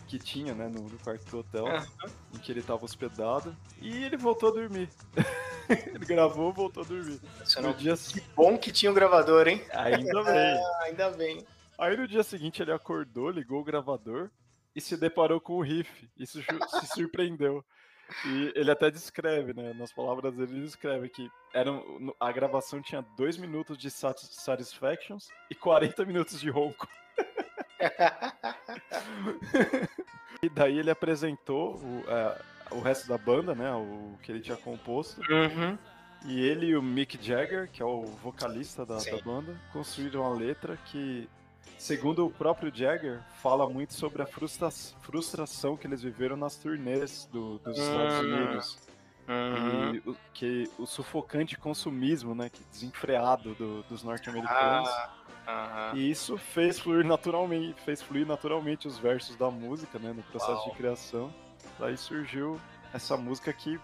Que 0.06 0.18
tinha, 0.18 0.54
né, 0.54 0.68
no, 0.68 0.82
no 0.82 0.98
quarto 0.98 1.28
do 1.28 1.38
hotel, 1.38 1.66
em 2.32 2.38
que 2.38 2.52
ele 2.52 2.60
estava 2.60 2.84
hospedado. 2.84 3.56
E 3.80 4.04
ele 4.04 4.16
voltou 4.16 4.50
a 4.50 4.52
dormir. 4.52 4.88
ele 5.68 6.04
gravou 6.04 6.50
e 6.50 6.54
voltou 6.54 6.84
a 6.84 6.86
dormir. 6.86 7.20
No 7.60 7.74
dia 7.74 7.96
Que 7.96 8.20
bom 8.36 8.56
que 8.56 8.70
tinha 8.70 8.92
um 8.92 8.94
gravador, 8.94 9.48
hein? 9.48 9.64
Ainda 9.72 10.22
bem. 10.22 10.54
Ah, 10.62 10.84
ainda 10.84 11.10
bem. 11.10 11.44
Aí 11.76 11.96
no 11.96 12.06
dia 12.06 12.22
seguinte 12.22 12.62
ele 12.62 12.70
acordou, 12.70 13.30
ligou 13.30 13.60
o 13.60 13.64
gravador 13.64 14.30
e 14.76 14.80
se 14.80 14.96
deparou 14.96 15.40
com 15.40 15.54
o 15.54 15.62
riff. 15.62 16.08
E 16.16 16.26
se, 16.26 16.42
se 16.42 16.86
surpreendeu. 16.94 17.64
E 18.26 18.52
ele 18.54 18.70
até 18.70 18.90
descreve, 18.90 19.54
né? 19.54 19.72
Nas 19.74 19.92
palavras 19.92 20.34
dele, 20.34 20.52
ele 20.52 20.62
descreve 20.62 21.08
que 21.08 21.30
era 21.52 21.70
a 22.20 22.32
gravação 22.32 22.82
tinha 22.82 23.02
2 23.16 23.38
minutos 23.38 23.78
de 23.78 23.90
satis- 23.90 24.30
satisfactions 24.30 25.28
e 25.50 25.54
40 25.54 26.04
minutos 26.08 26.40
de 26.40 26.50
ronco. 26.50 26.86
e 30.42 30.48
daí 30.48 30.78
ele 30.78 30.90
apresentou 30.90 31.76
o, 31.76 32.04
é, 32.08 32.40
o 32.72 32.80
resto 32.80 33.08
da 33.08 33.18
banda, 33.18 33.54
né? 33.54 33.70
O 33.72 34.16
que 34.22 34.32
ele 34.32 34.40
tinha 34.40 34.56
composto. 34.56 35.20
Uhum. 35.30 35.78
E 36.26 36.40
ele 36.40 36.66
e 36.66 36.76
o 36.76 36.82
Mick 36.82 37.18
Jagger, 37.22 37.70
que 37.70 37.82
é 37.82 37.84
o 37.84 38.02
vocalista 38.02 38.86
da, 38.86 38.96
da 38.96 39.18
banda, 39.22 39.60
construíram 39.72 40.24
a 40.24 40.34
letra 40.34 40.76
que, 40.86 41.28
segundo 41.78 42.26
o 42.26 42.30
próprio 42.30 42.72
Jagger, 42.74 43.22
fala 43.42 43.68
muito 43.68 43.94
sobre 43.94 44.22
a 44.22 44.26
frustra- 44.26 44.70
frustração 45.02 45.76
que 45.76 45.86
eles 45.86 46.02
viveram 46.02 46.36
nas 46.36 46.56
turnês 46.56 47.28
do- 47.32 47.58
dos 47.58 47.78
Estados 47.78 48.14
Uhum. 48.14 48.20
Unidos. 48.20 48.78
Uhum. 49.26 49.94
E 49.94 49.98
o, 50.10 50.16
que 50.34 50.70
o 50.78 50.86
sufocante 50.86 51.56
consumismo, 51.56 52.34
né, 52.34 52.50
que 52.50 52.62
desenfreado 52.70 53.54
do- 53.54 53.82
dos 53.84 54.02
norte-americanos. 54.02 54.90
Aham. 55.46 55.92
E 55.96 56.10
isso 56.10 56.36
fez 56.38 56.78
fluir 56.78 57.04
naturalmente, 57.06 57.78
fez 57.82 58.00
fluir 58.02 58.26
naturalmente 58.26 58.88
os 58.88 58.98
versos 58.98 59.36
da 59.36 59.50
música, 59.50 59.98
né, 59.98 60.12
no 60.12 60.22
processo 60.24 60.52
Uau. 60.52 60.70
de 60.70 60.76
criação. 60.76 61.32
Daí 61.78 61.96
surgiu 61.96 62.58
essa 62.92 63.16
música 63.16 63.52
que 63.52 63.78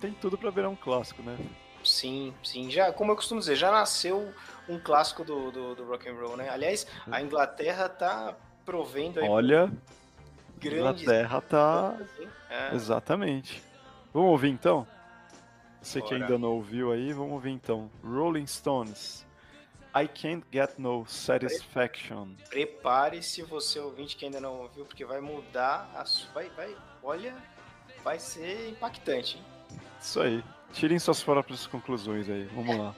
tem 0.00 0.12
tudo 0.12 0.36
pra 0.38 0.50
virar 0.50 0.68
um 0.68 0.76
clássico, 0.76 1.22
né? 1.22 1.36
Sim, 1.84 2.34
sim. 2.42 2.70
Já, 2.70 2.92
como 2.92 3.12
eu 3.12 3.16
costumo 3.16 3.40
dizer, 3.40 3.56
já 3.56 3.70
nasceu 3.70 4.32
um 4.68 4.78
clássico 4.78 5.24
do, 5.24 5.50
do, 5.50 5.74
do 5.74 5.84
rock 5.84 6.08
and 6.08 6.14
roll, 6.14 6.36
né? 6.36 6.48
Aliás, 6.48 6.86
a 7.10 7.20
Inglaterra 7.20 7.88
tá 7.88 8.34
provendo 8.64 9.20
aí 9.20 9.28
Olha, 9.28 9.72
grandes 10.58 11.02
Inglaterra 11.02 11.40
tá 11.40 11.96
É. 12.48 12.74
exatamente. 12.74 13.62
Vamos 14.12 14.30
ouvir 14.30 14.50
então? 14.50 14.86
Você 15.80 16.00
que 16.00 16.10
Bora. 16.10 16.24
ainda 16.24 16.38
não 16.38 16.50
ouviu 16.50 16.92
aí, 16.92 17.12
vamos 17.12 17.32
ouvir 17.32 17.50
então. 17.50 17.90
Rolling 18.04 18.46
Stones. 18.46 19.26
I 19.94 20.06
can't 20.08 20.46
get 20.50 20.78
no 20.78 21.04
satisfaction. 21.06 22.28
Prepare-se 22.48 23.42
você 23.42 23.78
ouvinte 23.78 24.16
que 24.16 24.24
ainda 24.24 24.40
não 24.40 24.62
ouviu, 24.62 24.86
porque 24.86 25.04
vai 25.04 25.20
mudar 25.20 25.90
a 25.94 26.04
vai, 26.32 26.48
vai, 26.50 26.74
olha, 27.02 27.34
vai 28.02 28.18
ser 28.18 28.70
impactante, 28.70 29.36
hein? 29.36 29.44
Isso 30.00 30.20
aí. 30.20 30.42
Tirem 30.72 30.98
suas 30.98 31.22
próprias 31.22 31.66
conclusões 31.66 32.28
aí. 32.28 32.48
Vamos 32.54 32.76
lá. 32.76 32.94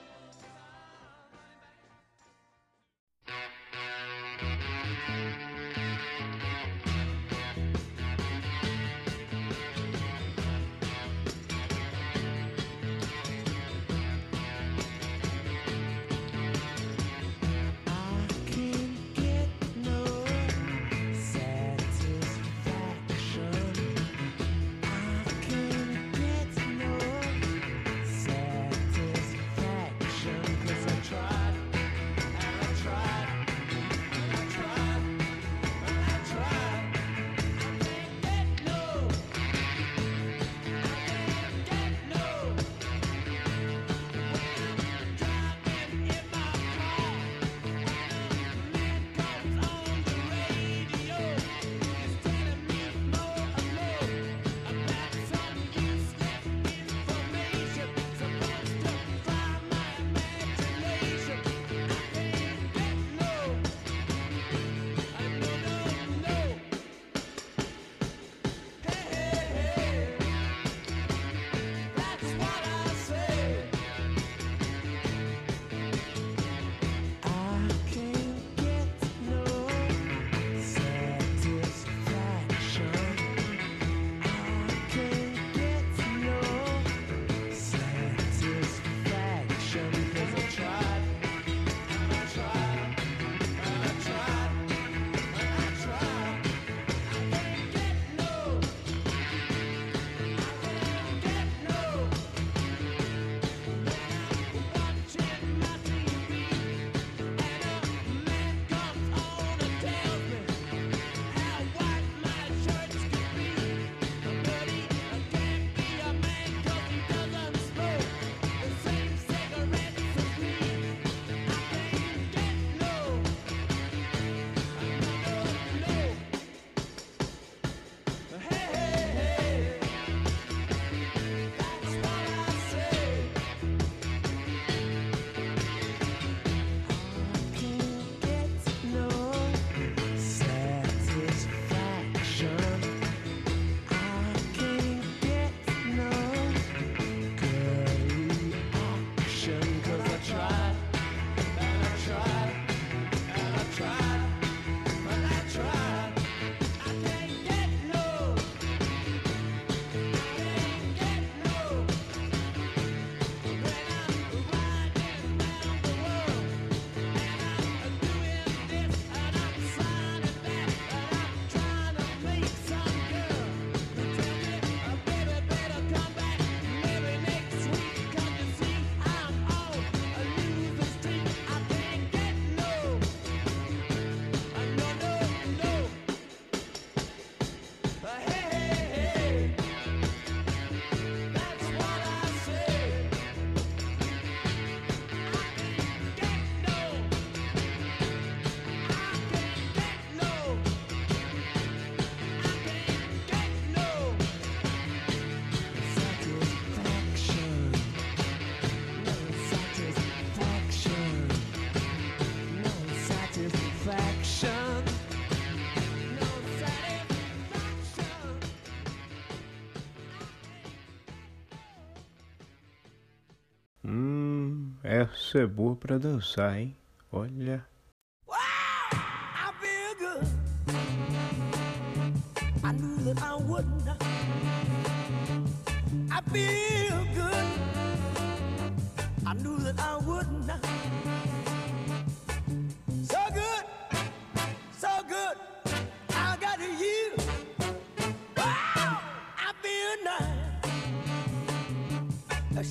Essa 224.85 225.39
é 225.39 225.47
boa 225.47 225.75
pra 225.75 225.97
dançar, 225.97 226.59
hein? 226.59 226.77
Olha. 227.11 227.65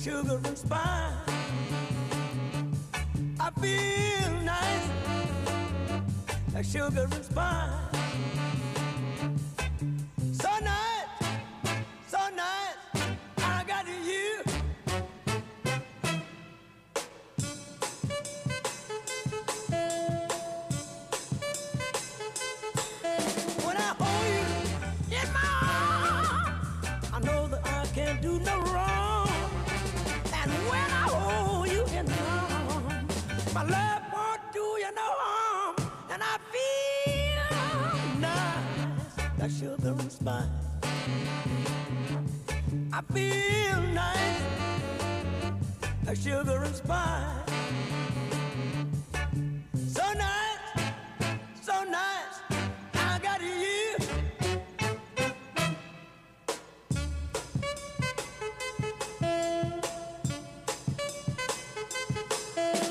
Sugar 0.05 0.35
and 0.45 0.55
spice. 0.55 1.24
Feel 3.65 4.31
nice, 4.43 4.89
a 6.55 6.63
sugar 6.63 7.07
and 7.11 7.25
spice. 7.25 7.84
Spice. 40.25 40.47
I 42.91 43.01
feel 43.13 43.81
nice, 43.93 44.41
like 46.07 46.17
sugar 46.17 46.63
and 46.63 46.75
spice. 46.75 47.49
So 49.93 50.13
nice, 50.13 50.61
so 51.61 51.83
nice, 51.83 52.37
I 52.95 53.19
got 53.21 53.41
you. 53.41 53.97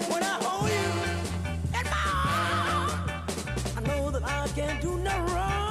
When 0.09 0.23
I 0.23 0.35
hold 0.41 0.71
you 0.71 0.91
in 1.79 1.85
my 1.95 2.07
arms, 2.31 2.95
I 3.77 3.81
know 3.89 4.11
that 4.13 4.23
I 4.23 4.47
can't 4.55 4.81
do 4.81 4.99
no 4.99 5.19
wrong. 5.33 5.64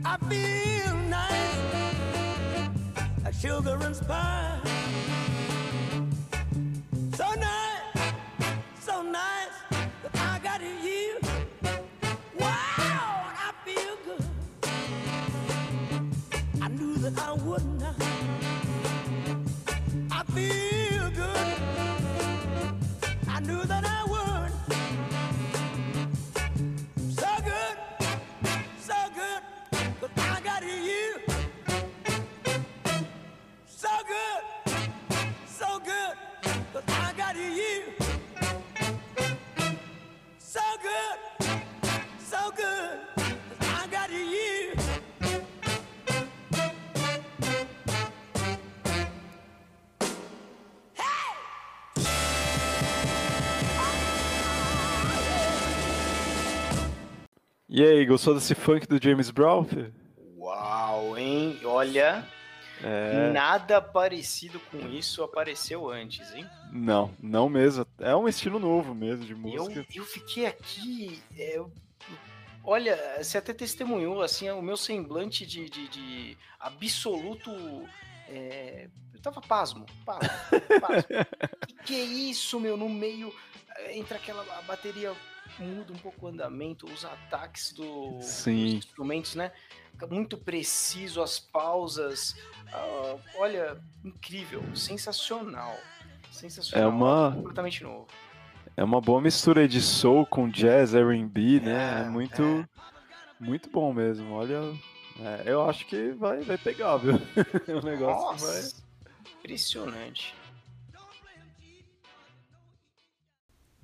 I 0.05 0.17
feel 0.29 0.95
nice, 1.09 1.57
like 3.23 3.33
sugar 3.33 3.77
and 3.81 3.95
spice. 3.95 4.90
Aí, 58.01 58.05
gostou 58.07 58.33
desse 58.33 58.53
funk 58.55 58.85
do 58.87 59.01
James 59.01 59.29
Brown? 59.31 59.63
Fê? 59.65 59.91
Uau, 60.37 61.17
hein? 61.17 61.59
Olha, 61.63 62.25
É. 62.83 63.31
nada 63.31 63.81
parecido 63.81 64.59
com 64.71 64.79
isso 64.89 65.23
apareceu 65.23 65.89
antes, 65.89 66.33
hein? 66.33 66.47
Não, 66.71 67.11
não 67.21 67.47
mesmo. 67.49 67.85
É 67.99 68.15
um 68.15 68.27
estilo 68.27 68.59
novo 68.59 68.93
mesmo 68.95 69.23
de 69.25 69.33
Eu, 69.33 69.37
música. 69.37 69.85
eu 69.95 70.03
fiquei 70.03 70.45
aqui. 70.47 71.21
é, 71.37 71.57
eu- 71.57 71.71
olha, 72.63 72.97
você 73.21 73.37
até 73.37 73.53
testemunhou 73.53 74.21
assim 74.21 74.49
o 74.49 74.61
meu 74.61 74.77
semblante 74.77 75.45
de, 75.45 75.69
de- 75.69 75.87
de 75.87 76.37
absoluto. 76.59 77.51
é, 78.27 78.87
eu 79.13 79.21
tava 79.21 79.41
pasmo, 79.41 79.85
pasmo, 80.05 80.29
pasmo. 80.79 81.05
que, 81.67 81.73
que 81.85 81.95
é 81.95 82.03
isso, 82.03 82.59
meu? 82.59 82.75
No 82.77 82.89
meio 82.89 83.31
é, 83.77 83.95
entra 83.97 84.17
aquela 84.17 84.43
bateria 84.63 85.13
muda 85.59 85.93
um 85.93 85.97
pouco 85.97 86.25
o 86.25 86.29
andamento, 86.29 86.85
os 86.85 87.05
ataques 87.05 87.73
do, 87.73 88.19
Sim. 88.21 88.63
dos 88.65 88.73
instrumentos, 88.73 89.35
né? 89.35 89.51
Fica 89.91 90.07
Muito 90.07 90.37
preciso, 90.37 91.21
as 91.21 91.39
pausas. 91.39 92.35
ah, 92.73 93.17
olha, 93.35 93.77
incrível, 94.03 94.63
sensacional. 94.75 95.77
Sensacional. 96.31 96.83
É 96.83 96.91
uma- 96.91 97.31
completamente 97.35 97.83
novo. 97.83 98.07
É 98.75 98.83
uma 98.83 99.01
boa 99.01 99.21
mistura 99.21 99.67
de 99.67 99.81
soul 99.81 100.25
com 100.25 100.49
jazz, 100.49 100.93
R&B, 100.95 101.59
né? 101.59 101.71
É, 101.71 102.05
É, 102.05 102.09
muito, 102.09 102.69
muito 103.39 103.69
bom 103.69 103.93
mesmo. 103.93 104.31
Olha, 104.33 104.59
é, 105.19 105.43
eu 105.45 105.61
acho 105.69 105.85
que 105.85 106.11
vai, 106.13 106.41
vai 106.41 106.57
pegar, 106.57 106.97
viu? 106.97 107.13
o 107.81 107.85
negócio 107.85 108.47
vai. 108.47 108.61
Nossa, 108.61 108.83
impressionante. 109.39 110.33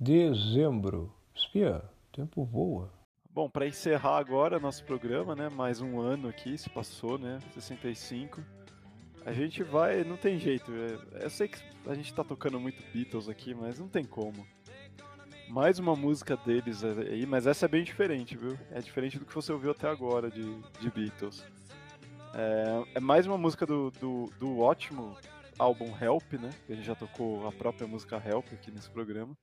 Dezembro. 0.00 1.12
Espia, 1.48 1.82
o 2.12 2.14
tempo 2.14 2.44
voa. 2.44 2.92
Bom, 3.30 3.48
para 3.48 3.66
encerrar 3.66 4.18
agora 4.18 4.60
nosso 4.60 4.84
programa, 4.84 5.34
né? 5.34 5.48
Mais 5.48 5.80
um 5.80 5.98
ano 5.98 6.28
aqui 6.28 6.58
se 6.58 6.68
passou, 6.68 7.18
né? 7.18 7.38
65. 7.54 8.44
A 9.24 9.32
gente 9.32 9.62
vai, 9.62 10.04
não 10.04 10.18
tem 10.18 10.38
jeito. 10.38 10.70
é- 10.70 11.24
Eu 11.24 11.30
sei 11.30 11.48
que 11.48 11.58
a 11.86 11.94
gente 11.94 12.12
tá 12.12 12.22
tocando 12.22 12.60
muito 12.60 12.82
Beatles 12.92 13.30
aqui, 13.30 13.54
mas 13.54 13.78
não 13.78 13.88
tem 13.88 14.04
como. 14.04 14.46
Mais 15.48 15.78
uma 15.78 15.96
música 15.96 16.36
deles 16.36 16.84
aí, 16.84 17.24
mas 17.24 17.46
essa 17.46 17.64
é 17.64 17.68
bem 17.68 17.82
diferente, 17.82 18.36
viu? 18.36 18.58
É 18.70 18.82
diferente 18.82 19.18
do 19.18 19.24
que 19.24 19.34
você 19.34 19.50
ouviu 19.50 19.70
até 19.70 19.88
agora 19.88 20.30
de, 20.30 20.60
de 20.78 20.90
Beatles. 20.90 21.46
É, 22.34 22.96
é 22.96 23.00
mais 23.00 23.26
uma 23.26 23.38
música 23.38 23.64
do, 23.64 23.90
do, 23.92 24.26
do 24.38 24.58
ótimo 24.60 25.16
álbum 25.58 25.96
Help, 25.98 26.30
né? 26.34 26.50
Que 26.66 26.74
a 26.74 26.76
gente 26.76 26.84
já 26.84 26.94
tocou 26.94 27.48
a 27.48 27.52
própria 27.52 27.88
música 27.88 28.22
Help 28.22 28.52
aqui 28.52 28.70
nesse 28.70 28.90
programa. 28.90 29.34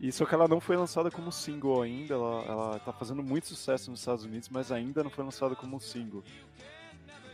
E 0.00 0.10
só 0.10 0.24
que 0.24 0.34
ela 0.34 0.48
não 0.48 0.60
foi 0.60 0.76
lançada 0.76 1.10
como 1.10 1.30
single 1.30 1.82
ainda, 1.82 2.14
ela, 2.14 2.42
ela 2.46 2.78
tá 2.80 2.92
fazendo 2.92 3.22
muito 3.22 3.46
sucesso 3.48 3.90
nos 3.90 4.00
Estados 4.00 4.24
Unidos, 4.24 4.48
mas 4.48 4.72
ainda 4.72 5.02
não 5.04 5.10
foi 5.10 5.24
lançada 5.24 5.54
como 5.54 5.78
single. 5.80 6.22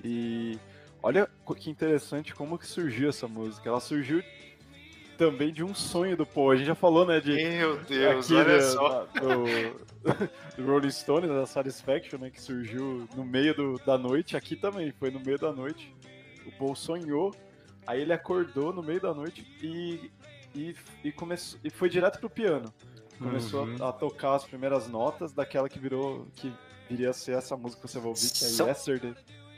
E 0.04 0.58
olha 1.02 1.28
que 1.56 1.70
interessante 1.70 2.34
como 2.34 2.58
que 2.58 2.66
surgiu 2.66 3.08
essa 3.08 3.26
música. 3.28 3.68
Ela 3.68 3.80
surgiu 3.80 4.22
também 5.16 5.52
de 5.52 5.64
um 5.64 5.74
sonho 5.74 6.16
do 6.16 6.26
Paul. 6.26 6.50
A 6.50 6.56
gente 6.56 6.66
já 6.66 6.74
falou, 6.74 7.06
né, 7.06 7.20
de 7.20 7.34
Meu 7.34 7.78
Deus, 7.84 8.26
aquele, 8.26 8.40
olha 8.40 8.60
só. 8.62 8.88
da- 8.88 9.20
do, 9.20 9.44
do 10.56 10.66
Rolling 10.70 10.90
Stones, 10.90 11.30
da 11.30 11.46
Satisfaction, 11.46 12.18
né, 12.18 12.30
que 12.30 12.40
surgiu 12.40 13.08
no 13.16 13.24
meio 13.24 13.54
do- 13.54 13.78
da 13.86 13.96
noite. 13.96 14.36
Aqui 14.36 14.54
também 14.56 14.92
foi 14.92 15.10
no 15.10 15.20
meio 15.20 15.38
da 15.38 15.52
noite. 15.52 15.94
O 16.44 16.52
Paul 16.52 16.74
sonhou, 16.76 17.34
aí 17.86 18.02
ele 18.02 18.12
acordou 18.12 18.72
no 18.72 18.82
meio 18.82 19.00
da 19.00 19.14
noite 19.14 19.46
e 19.62 20.10
e, 20.56 20.74
e 21.04 21.12
começou 21.12 21.58
e 21.62 21.70
foi 21.70 21.88
direto 21.88 22.18
pro 22.18 22.30
piano. 22.30 22.72
Começou 23.18 23.64
Uhum. 23.66 23.76
a, 23.84 23.88
a 23.88 23.92
tocar 23.92 24.34
as 24.34 24.44
primeiras 24.44 24.88
notas 24.88 25.32
daquela 25.32 25.68
que 25.68 25.78
virou 25.78 26.26
que 26.34 26.52
viria 26.88 27.10
a 27.10 27.12
ser 27.12 27.32
essa 27.36 27.56
música 27.56 27.82
que 27.82 27.88
você 27.88 27.98
vai 27.98 28.08
ouvir, 28.08 28.20
que 28.30 28.44
é 28.44 28.48
São- 28.48 28.66
Yesterday. 28.68 29.14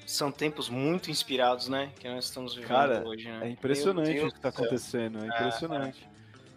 São 0.07 0.30
tempos 0.32 0.70
muito 0.70 1.11
inspirados, 1.11 1.68
né? 1.68 1.90
Que 1.99 2.09
nós 2.09 2.24
estamos 2.24 2.55
vivendo 2.55 2.68
Cara, 2.68 3.03
hoje, 3.07 3.28
né? 3.28 3.40
é 3.46 3.51
impressionante 3.51 4.18
o 4.20 4.32
que 4.32 4.40
tá 4.40 4.49
acontecendo, 4.49 5.18
é 5.18 5.22
É, 5.24 5.26
impressionante. 5.28 6.09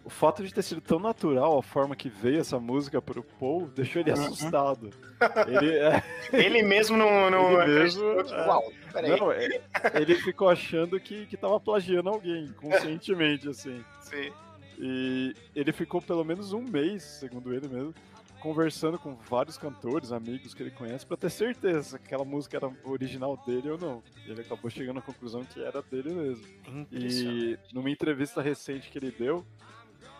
O 0.04 0.10
fato 0.10 0.42
de 0.42 0.52
ter 0.52 0.62
sido 0.62 0.80
tão 0.80 0.98
natural 0.98 1.58
a 1.58 1.62
forma 1.62 1.94
que 1.94 2.08
veio 2.08 2.40
essa 2.40 2.58
música 2.58 3.00
pro 3.02 3.22
Paul 3.22 3.68
deixou 3.68 4.00
ele 4.00 4.10
Uhum. 4.12 4.24
assustado. 4.24 4.90
Ele, 5.46 5.72
é, 5.76 6.02
Ele 6.32 6.62
mesmo 6.62 6.96
não. 6.96 7.30
não 7.30 7.62
ele 7.62 7.78
mesmo, 7.80 8.02
é, 8.04 8.46
Uau, 8.48 8.72
peraí. 8.92 9.20
não, 9.20 9.30
é, 9.30 9.48
ele 9.94 10.16
ficou 10.16 10.48
achando 10.48 10.98
que, 10.98 11.26
que 11.26 11.36
tava 11.36 11.60
plagiando 11.60 12.08
alguém, 12.08 12.48
conscientemente, 12.54 13.48
assim. 13.48 13.84
Sim. 14.12 14.32
E 14.78 15.34
ele 15.54 15.72
ficou 15.72 16.02
pelo 16.02 16.24
menos 16.24 16.52
um 16.52 16.62
mês, 16.62 17.02
segundo 17.02 17.54
ele 17.54 17.68
mesmo, 17.68 17.94
conversando 18.40 18.98
com 18.98 19.14
vários 19.14 19.56
cantores, 19.56 20.10
amigos 20.10 20.52
que 20.52 20.62
ele 20.62 20.72
conhece, 20.72 21.06
pra 21.06 21.16
ter 21.16 21.30
certeza 21.30 21.82
se 21.82 21.96
aquela 21.96 22.24
música 22.24 22.56
era 22.56 22.70
original 22.84 23.36
dele 23.46 23.70
ou 23.70 23.78
não. 23.78 24.02
E 24.26 24.30
ele 24.30 24.40
acabou 24.40 24.68
chegando 24.68 24.98
à 24.98 25.02
conclusão 25.02 25.44
que 25.44 25.62
era 25.62 25.80
dele 25.82 26.12
mesmo. 26.12 26.44
E 26.90 27.56
numa 27.72 27.90
entrevista 27.90 28.42
recente 28.42 28.90
que 28.90 28.98
ele 28.98 29.12
deu, 29.12 29.46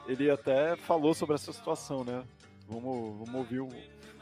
ele 0.07 0.31
até 0.31 0.77
falou 0.77 1.13
sobre 1.15 1.35
essa 1.35 1.53
situação, 1.53 2.05
né? 2.05 2.23
Vamos, 2.69 3.19
vamos, 3.19 3.35
ouvir, 3.35 3.61
um, 3.61 3.71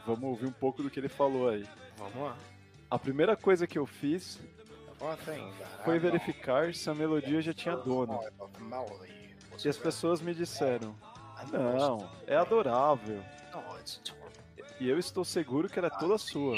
vamos 0.05 0.23
ouvir 0.23 0.47
um 0.47 0.51
pouco 0.51 0.81
do 0.81 0.89
que 0.89 0.99
ele 0.99 1.09
falou 1.09 1.49
aí. 1.49 1.63
Vamos 1.97 2.15
lá. 2.15 2.37
A 2.89 2.97
primeira 2.97 3.35
coisa 3.35 3.67
que 3.67 3.77
eu 3.77 3.85
fiz 3.85 4.39
One 4.99 5.17
thing 5.17 5.51
that 5.57 5.83
foi 5.83 5.97
verificar 5.97 6.73
se 6.73 6.89
a 6.89 6.93
melodia 6.93 7.41
já 7.41 7.53
tinha 7.53 7.75
dono. 7.75 8.19
E 9.63 9.69
as 9.69 9.77
pessoas 9.77 10.21
me 10.21 10.33
disseram: 10.33 10.95
Não, 11.51 12.09
é 12.27 12.35
adorável. 12.35 13.23
Terrible. 13.51 14.21
E 14.79 14.89
eu 14.89 14.97
estou 14.97 15.23
seguro 15.23 15.69
que 15.69 15.77
era 15.77 15.89
toda 15.89 16.17
sua. 16.17 16.57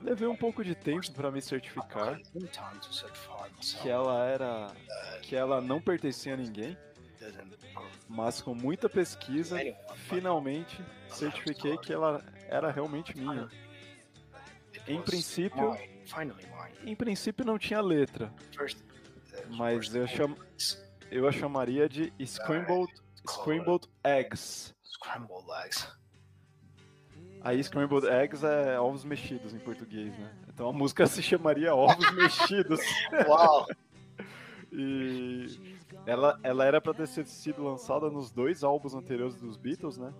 Levei 0.00 0.28
um 0.28 0.36
pouco 0.36 0.62
de 0.62 0.74
tempo 0.74 1.10
para 1.12 1.30
me 1.30 1.40
certificar 1.40 2.20
que 3.82 3.88
ela 3.88 4.24
era. 4.26 4.72
que 5.22 5.34
ela 5.34 5.60
não 5.60 5.80
pertencia 5.80 6.34
a 6.34 6.36
ninguém, 6.36 6.76
mas 8.08 8.40
com 8.40 8.54
muita 8.54 8.88
pesquisa, 8.88 9.58
finalmente 10.08 10.82
certifiquei 11.08 11.76
que 11.78 11.92
ela 11.92 12.24
era 12.48 12.70
realmente 12.70 13.16
minha. 13.16 13.48
Em 14.86 15.00
princípio, 15.00 15.76
em 16.84 16.94
princípio 16.94 17.44
não 17.44 17.58
tinha 17.58 17.80
letra, 17.80 18.32
First, 18.56 18.78
mas 19.48 19.94
eu, 19.94 20.06
cham, 20.06 20.36
eu 21.16 21.26
a 21.28 21.32
chamaria 21.32 21.88
de 21.88 22.12
Scrambled, 22.24 22.92
scrambled 23.26 23.88
Eggs. 24.04 24.74
scrambled 24.84 25.46
eggs. 25.64 25.88
Aí 27.42 27.62
Scrambled 27.62 28.06
Eggs 28.08 28.42
é 28.44 28.80
ovos 28.80 29.04
mexidos 29.04 29.52
em 29.52 29.58
português, 29.58 30.16
né? 30.18 30.32
Então 30.48 30.68
a 30.68 30.72
música 30.72 31.06
se 31.06 31.22
chamaria 31.22 31.74
Ovos 31.74 32.10
Mexidos. 32.12 32.80
Uau! 33.28 33.66
E 34.76 35.46
ela, 36.04 36.36
ela 36.42 36.64
era 36.64 36.80
pra 36.80 36.92
ter 36.92 37.06
sido 37.06 37.62
lançada 37.62 38.10
nos 38.10 38.32
dois 38.32 38.64
álbuns 38.64 38.92
anteriores 38.92 39.36
dos 39.36 39.56
Beatles, 39.56 39.98
né? 39.98 40.12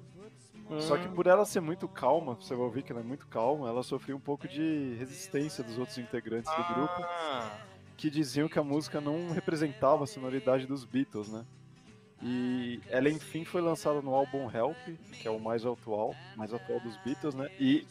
Só 0.78 0.96
que 0.96 1.08
por 1.08 1.26
ela 1.26 1.44
ser 1.44 1.58
muito 1.60 1.88
calma, 1.88 2.34
você 2.36 2.54
vai 2.54 2.64
ouvir 2.64 2.84
que 2.84 2.92
ela 2.92 3.00
é 3.00 3.04
muito 3.04 3.26
calma, 3.26 3.68
ela 3.68 3.82
sofreu 3.82 4.16
um 4.16 4.20
pouco 4.20 4.46
de 4.46 4.94
resistência 4.96 5.64
dos 5.64 5.76
outros 5.76 5.98
integrantes 5.98 6.48
do 6.54 6.74
grupo, 6.74 7.02
Ah, 7.02 7.58
que 7.96 8.10
diziam 8.10 8.48
que 8.48 8.58
a 8.58 8.64
música 8.64 9.00
não 9.00 9.30
representava 9.30 10.04
a 10.04 10.06
sonoridade 10.06 10.66
dos 10.66 10.84
Beatles, 10.84 11.28
né? 11.28 11.44
E 12.22 12.80
ela 12.88 13.10
enfim 13.10 13.44
foi 13.44 13.60
lançada 13.60 14.00
no 14.00 14.14
álbum 14.14 14.50
Help, 14.50 14.76
que 15.12 15.28
é 15.28 15.30
o 15.30 15.38
mais 15.38 15.66
atual, 15.66 16.14
mais 16.36 16.54
atual 16.54 16.80
dos 16.80 16.96
Beatles, 16.98 17.34
né? 17.34 17.50
E 17.60 17.86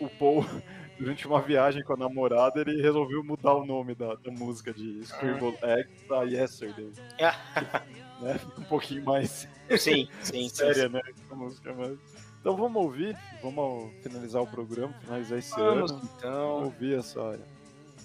o 0.00 0.08
Paul, 0.08 0.44
durante 0.98 1.26
uma 1.26 1.40
viagem 1.42 1.82
com 1.82 1.92
a 1.92 1.96
namorada, 1.96 2.60
ele 2.60 2.80
resolveu 2.80 3.22
mudar 3.22 3.54
o 3.54 3.66
nome 3.66 3.94
da, 3.94 4.14
da 4.14 4.30
música 4.30 4.72
de 4.72 5.00
Scribbled 5.00 5.58
Eggs 5.62 6.04
pra 6.06 6.22
Yesterday. 6.22 6.92
né? 8.22 8.40
Um 8.58 8.64
pouquinho 8.64 9.04
mais 9.04 9.48
Sim, 9.76 10.08
sim, 10.22 10.48
séria, 10.48 10.86
sim. 10.86 10.88
né? 10.88 11.02
A 11.30 11.34
música 11.34 11.74
mais. 11.74 11.98
Então 12.40 12.56
vamos 12.56 12.82
ouvir, 12.82 13.16
vamos 13.42 13.92
finalizar 14.02 14.40
o 14.40 14.46
programa, 14.46 14.94
finalizar 15.00 15.38
esse 15.38 15.54
Vamos, 15.54 15.90
ano. 15.90 16.08
então. 16.16 16.54
Vamos 16.54 16.64
ouvir 16.64 16.98
essa, 16.98 17.38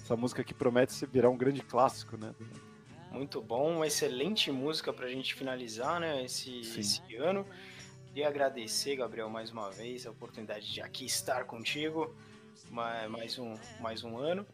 essa 0.04 0.14
música 0.16 0.44
que 0.44 0.52
promete 0.52 0.92
se 0.92 1.06
virar 1.06 1.30
um 1.30 1.36
grande 1.36 1.62
clássico, 1.62 2.18
né? 2.18 2.34
Muito 3.10 3.40
bom, 3.40 3.76
uma 3.76 3.86
excelente 3.86 4.52
música 4.52 4.92
pra 4.92 5.08
gente 5.08 5.34
finalizar, 5.34 5.98
né, 5.98 6.22
esse, 6.24 6.60
esse 6.60 7.00
ano. 7.16 7.46
Queria 8.08 8.28
agradecer, 8.28 8.96
Gabriel, 8.96 9.30
mais 9.30 9.50
uma 9.50 9.70
vez 9.70 10.06
a 10.06 10.10
oportunidade 10.10 10.70
de 10.70 10.82
aqui 10.82 11.06
estar 11.06 11.44
contigo, 11.44 12.14
ma- 12.70 13.08
mais 13.08 13.38
um, 13.38 13.54
mais 13.80 14.04
um 14.04 14.18
ano. 14.18 14.46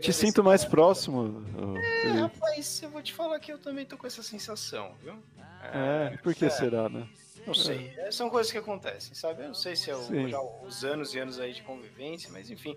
Te 0.00 0.12
sinto 0.12 0.42
mais 0.42 0.64
próximo. 0.64 1.44
ô, 1.54 1.76
É, 1.76 2.00
Felipe. 2.00 2.18
rapaz, 2.20 2.82
eu 2.82 2.88
vou 2.90 3.02
te 3.02 3.12
falar 3.12 3.38
que 3.38 3.52
eu 3.52 3.58
também 3.58 3.84
tô 3.84 3.98
com 3.98 4.06
essa 4.06 4.22
sensação, 4.22 4.94
viu? 5.02 5.14
É, 5.62 6.16
por 6.22 6.34
que 6.34 6.46
é. 6.46 6.50
será, 6.50 6.88
né? 6.88 7.06
Não 7.46 7.54
sei, 7.54 7.92
é, 7.98 8.10
são 8.10 8.30
coisas 8.30 8.50
que 8.50 8.58
acontecem, 8.58 9.14
sabe? 9.14 9.42
Eu 9.42 9.48
não 9.48 9.54
sei 9.54 9.76
se 9.76 9.90
é 9.90 9.96
o- 9.96 10.28
já 10.28 10.40
os 10.40 10.82
anos 10.84 11.14
e 11.14 11.18
anos 11.18 11.38
aí 11.38 11.52
de 11.52 11.62
convivência, 11.62 12.30
mas 12.32 12.50
enfim. 12.50 12.76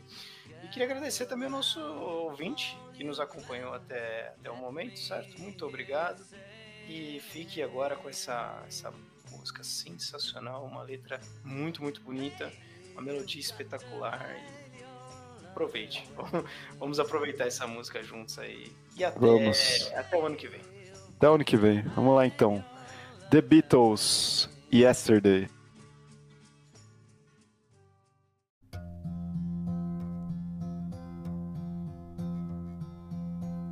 E 0.64 0.68
queria 0.68 0.86
agradecer 0.86 1.26
também 1.26 1.45
ao 1.45 1.51
nosso 1.51 1.80
ouvinte 1.80 2.78
que 2.93 3.03
nos 3.03 3.20
acompanhou 3.20 3.74
até, 3.74 4.34
até 4.39 4.49
o 4.49 4.57
momento, 4.57 4.99
certo? 4.99 5.39
Muito 5.41 5.66
obrigado. 5.66 6.24
E 6.88 7.20
fique 7.20 7.62
agora 7.62 7.95
com 7.95 8.10
essa, 8.10 8.64
essa 8.68 8.91
música 9.32 9.64
sensacional, 9.64 10.66
uma 10.66 10.82
letra 10.82 11.20
muito, 11.43 11.82
muito 11.82 12.01
bonita, 12.01 12.51
uma 12.93 13.01
melodia 13.01 13.39
espetacular. 13.39 14.36
E 14.36 15.45
aproveite. 15.45 16.07
Vamos 16.80 16.99
aproveitar 16.99 17.47
essa 17.47 17.68
música 17.68 18.01
juntos 18.01 18.39
aí. 18.39 18.72
E 18.95 19.03
até, 19.03 19.20
Vamos. 19.20 19.91
até 19.95 20.18
o 20.18 20.26
ano 20.26 20.36
que 20.36 20.47
vem. 20.47 20.62
Até 21.18 21.30
o 21.30 21.34
ano 21.34 21.45
que 21.45 21.57
vem. 21.57 21.82
Vamos 21.95 22.16
lá 22.16 22.26
então. 22.26 22.64
The 23.30 23.41
Beatles, 23.41 24.49
Yesterday. 24.74 25.49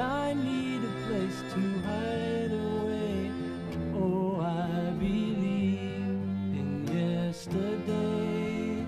I 0.00 0.32
need 0.34 0.82
a 0.82 0.92
place 1.06 1.42
to 1.52 1.60
hide 1.86 2.52
away. 2.52 3.30
Oh, 3.94 4.40
I 4.40 4.90
believe 4.98 6.20
in 6.58 6.86
yesterday. 6.88 8.86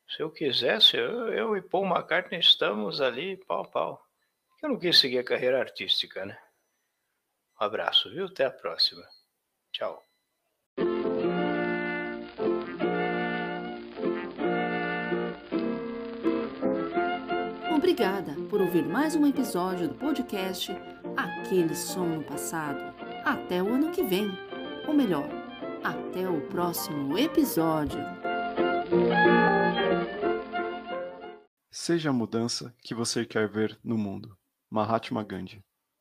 Se 0.08 0.22
eu 0.22 0.32
quisesse, 0.32 0.96
eu, 0.96 1.34
eu 1.34 1.58
e 1.58 1.62
Paul 1.62 1.86
McCartney 1.86 2.40
estamos 2.40 3.02
ali 3.02 3.36
pau 3.46 3.66
pau. 3.66 4.07
Não 4.78 4.82
quis 4.82 5.00
seguir 5.00 5.18
a 5.18 5.24
carreira 5.24 5.60
artística, 5.60 6.24
né? 6.24 6.38
Um 7.60 7.66
abraço, 7.66 8.12
viu? 8.12 8.28
Até 8.28 8.46
a 8.46 8.52
próxima. 8.52 9.04
Tchau. 9.72 10.06
Obrigada 17.76 18.36
por 18.52 18.62
ouvir 18.62 18.86
mais 18.86 19.16
um 19.16 19.26
episódio 19.26 19.88
do 19.88 19.96
podcast 19.96 20.72
Aquele 21.18 21.74
Som 21.74 22.06
no 22.18 22.24
Passado. 22.24 22.94
Até 23.26 23.64
o 23.64 23.74
ano 23.74 23.92
que 23.92 24.04
vem. 24.04 24.30
Ou 24.88 24.94
melhor, 24.94 25.28
até 25.84 26.30
o 26.30 26.40
próximo 26.50 27.18
episódio. 27.18 27.98
Seja 31.72 32.12
a 32.12 32.14
mudança 32.14 32.76
que 32.84 32.94
você 32.94 33.26
quer 33.26 33.50
ver 33.50 33.76
no 33.84 33.98
mundo. 33.98 34.37
Mahatma 34.78 35.24
Gandhi. 35.24 35.64